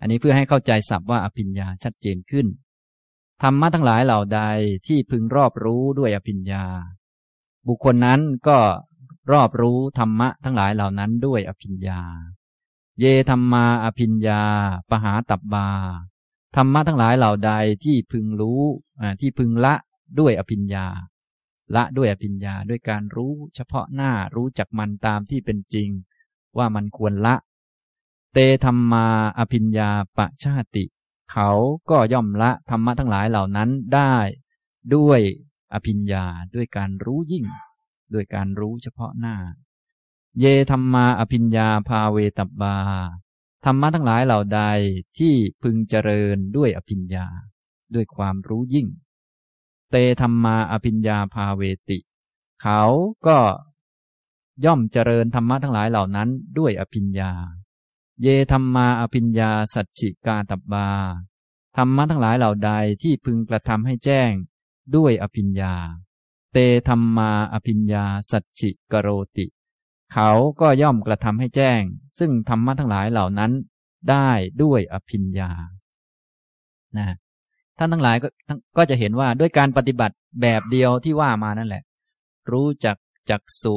[0.00, 2.46] อันนี้เพื่อให้เข้าใจศัพท์ว่าอภิญญาชัดเจนขึ้น
[3.42, 4.40] ธรรมะทั้งหลายเหล่าใด
[4.86, 6.64] ที่พึงรอบรู้ด้วยอภิญญา
[7.68, 8.56] บุคคลนั้นก็
[9.30, 12.00] รอบรู้ธรรมะทั้งหลายเหล่านั้นด้วยอภิญญา
[13.00, 14.42] เยธรรมาอภิญญา
[14.90, 15.68] ปหาตับบา
[16.56, 17.52] ธรรมะทั้งหลายเหล่าใด
[17.84, 18.62] ที่พึงรู้
[19.20, 19.74] ที่พึงละ
[20.18, 20.86] ด้วยอภิญญา
[21.74, 25.88] ละด้วยอภิญญาด้วยการรู้เฉพาะหน้ารู้จักมันตามที่เป็นจริง
[26.58, 27.34] ว่ามันควรละ
[28.32, 29.06] เตธรรมา
[29.38, 30.84] อภิญญาปะชาติ
[31.32, 31.50] เขา
[31.90, 34.16] ก็ย่อมละธรรมะทั้งหลายเหล่านั้นได้
[34.94, 35.20] ด้วย
[35.72, 37.44] อภิญญาด้วยการรู้ยิ่ง
[38.14, 39.36] ด้วยการรู้เฉพาะหน้า
[40.38, 42.76] เยธรรมาอภิญญาภาเวตับบา
[43.64, 44.62] ธรรมะทั้งหลายเหล่าใด
[45.18, 47.26] ที่พึงเจริญด้วยอภิญญา
[47.94, 48.88] ด้วยความรู้ยิ่ง
[49.90, 51.98] เตธรรมาอภิญญาภาเวติ
[52.62, 52.82] เขา
[53.26, 53.38] ก็
[54.64, 57.32] ย่อมเจริญธรรมะทั้งหลายเหล่านั้นด้วยอภิญญา
[58.22, 60.88] เยธรรมาอภิญญาสัจจิกาตับบา
[61.76, 62.70] ธรรมะทั้งหลายเหล่าใด
[63.02, 64.30] ที่พึงกระทำให้แจ้ง
[64.96, 65.74] ด้วยอภิญญา
[66.52, 69.46] เตธรรมาอภิญญาสัจจิกโรติ
[70.12, 70.30] เขา
[70.60, 71.82] ก็ย่อมกระทำให้แจ้ง
[72.18, 73.52] ซึ่งธรรมะทั้งหลายเหล่านั้น
[74.10, 74.30] ได้
[74.62, 75.50] ด้วยอภิญญา
[76.96, 77.16] นะ
[77.78, 78.28] ท่านทั้งหลายก็
[78.76, 81.82] ก็จะเห็นว่าด้วยการปฏิบัติแบบเดียวที่ว่ามานั่นแหละ
[82.52, 82.96] รู้จัก
[83.30, 83.76] จักสุ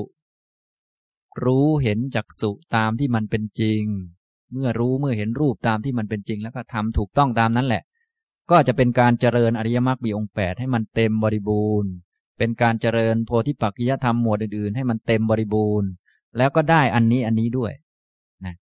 [1.44, 3.84] รู้เห็นจักสุตามที่มันเป็นจริง
[4.52, 7.84] เมื่อรู้เมื่อเห็นรูปตามที่มันเป็นจริง แล้วก็ทำถูกต้องตามนั้นแหละ
[8.52, 11.92] ก็จะเป็นการเจริญอริยมรรคมีองค์แปดให้มันเต็มบริบูรณ์
[12.38, 15.90] เป็นการเจริญโพธิปักกิยธรรมหมวดอื่นๆ ให้มันเต็มบริบูรณ์
[16.38, 17.74] แล้วก็ได้อันนี้อันนี้ด้วย
[18.46, 18.56] นะ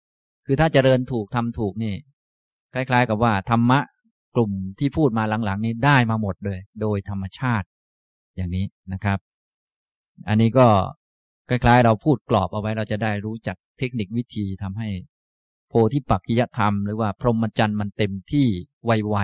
[0.45, 1.95] คือถ้าเจริญถูกทำถูกนี่
[2.74, 3.80] คล้าย ๆ กับว่าธรรมะ
[4.36, 7.67] กลุ่มที่พูดมาหลังๆ นี้ได้มาหมดเลย โดยธรรมชาติ
[8.36, 9.19] อย่างนี้นะครับ
[10.28, 10.67] อันนี้ก็
[11.49, 14.89] คล้าย ๆ เราพูดกรอบเอาไว้เราจะได้รู้จักเทคนิควิธีทำให้
[15.69, 18.47] โพธิปักกิยธรรม หรือว่าพรหมจรรย์มันเต็มที่
[18.86, 19.17] ไว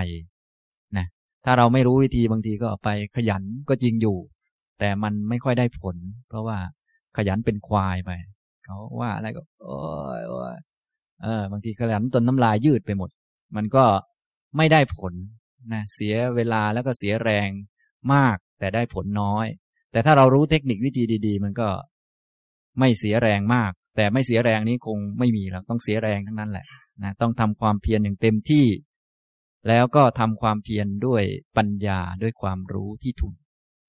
[0.44, 1.06] ๆนะ
[1.44, 4.16] ถ้าเราไม่รู้วิธีบางทีก็ไปขยันก็จริงอยู่
[4.80, 5.96] แต่มันไม่ค่อยได้ผล
[6.28, 6.58] เพราะว่า
[7.16, 8.10] ขยันเป็นควายไป
[8.64, 9.78] เขาว่าอะไรก็โอ้
[10.18, 10.56] ยโอ้ย
[11.22, 13.10] เออบางทีขยันจนน้ำลายยืดไปหมด
[13.56, 13.84] มันก็
[14.56, 15.12] ไม่ได้ผล
[15.72, 17.48] นะเสียเวลาแล้วก็เสียแรง
[18.14, 19.46] มาก แต่ได้ผลน้อย
[19.92, 21.68] แต่ถ้าเรารู้เทคนิควิธีดี ๆ มันก็
[22.78, 26.66] ไม่เสียแรงมาก แต่ไม่เสียแรงนี้คงไม่มีหรอกต้องเสียแรงทั้งนั้นแหละ
[27.02, 28.66] นะต้องทำความเพียรอย่างเต็มที่
[29.68, 31.22] แล้วก็ทำความเพียรด้วย
[31.56, 33.36] ปัญญาด้วยความรู้ที่ถูก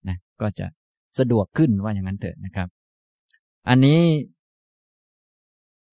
[0.07, 0.67] นะก็จะ
[1.19, 2.67] สะดวกขึ้นว่าอย่างนั้นเถอะนะครับ
[3.69, 4.01] อันนี้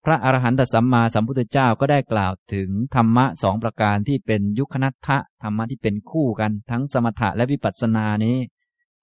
[0.05, 8.37] พระอรหันตสัมมาสัมพุทธเจ้าก็ได้กล่าวถึงธรรมะสองประการที่เป็นยุคนัตถะธรรมะที่เป็นคู่กันทั้งสมถะและวิปัสสนานี้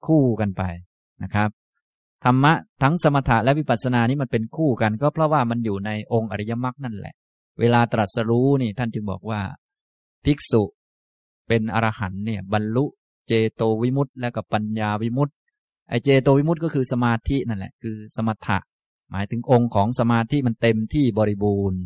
[0.07, 0.63] คู่กันไป
[1.24, 1.49] นะครับ
[2.26, 2.53] ธรรมะ
[2.84, 7.13] ทั้งสมถะและวิปัสสนานี้มันเป็นคู่กัน ก็เพราะว่ามันอยู่ในองค์อริยมรรคนั่นแหละ
[7.59, 9.41] เวลาตรัสรู้นี่ท่านจึงบอกว่า
[10.26, 10.63] ภิกษุ
[11.47, 12.86] เป็นอรหันเนี่ยบรรลุ
[13.28, 15.36] เจโตวิมุตต์และกับปัญญาวิมุตต์
[15.89, 18.57] ไอเจโตวิมุตต์ก็คือสมาธินั่นแหละ คือสมถะ
[19.11, 21.79] หมายถึงองค์ของสมาธิมันเต็มที่บริบูรณ์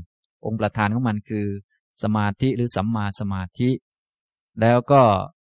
[0.46, 1.46] องค์ประธานของมันคือ
[2.04, 3.70] สมาธิหรือสัมมาสมาธิ
[4.62, 5.02] แล้วก็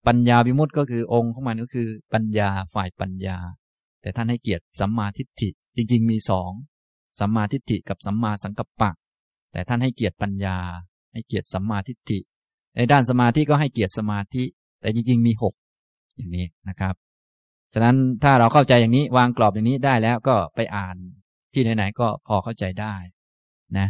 [0.07, 3.39] ปัญญาวิมุตต์ก็คือองค์ของมันก็คือ ปัญญาฝ่ายปัญญา
[4.01, 6.51] แต่ท่านให้เกียรติสัมมาทิฏฐิจริง ๆ มีสอง
[7.19, 8.91] สัมมาทิฏฐิกับสัมมาสังกัปปะ
[9.53, 10.57] แต่ท่านให้เกียรติปัญญา
[11.13, 12.19] ให้เกียรติสัมมาทิฏฐิ
[12.77, 14.45] ในด้านสมาธิก็ให้เกียรติสมาธิ
[14.81, 15.55] แต่จริง ๆ มีหก
[16.17, 16.95] อย่างนี้นะครับ
[17.75, 20.97] ฉะนั้นถ้าเราเข้าใจอย่างนี้วางกรอบอย่างนี้ได้แล้วก็ไปอ่าน
[21.55, 22.95] ที่ไหนๆก็พอเข้าใจได้
[23.79, 23.89] นะ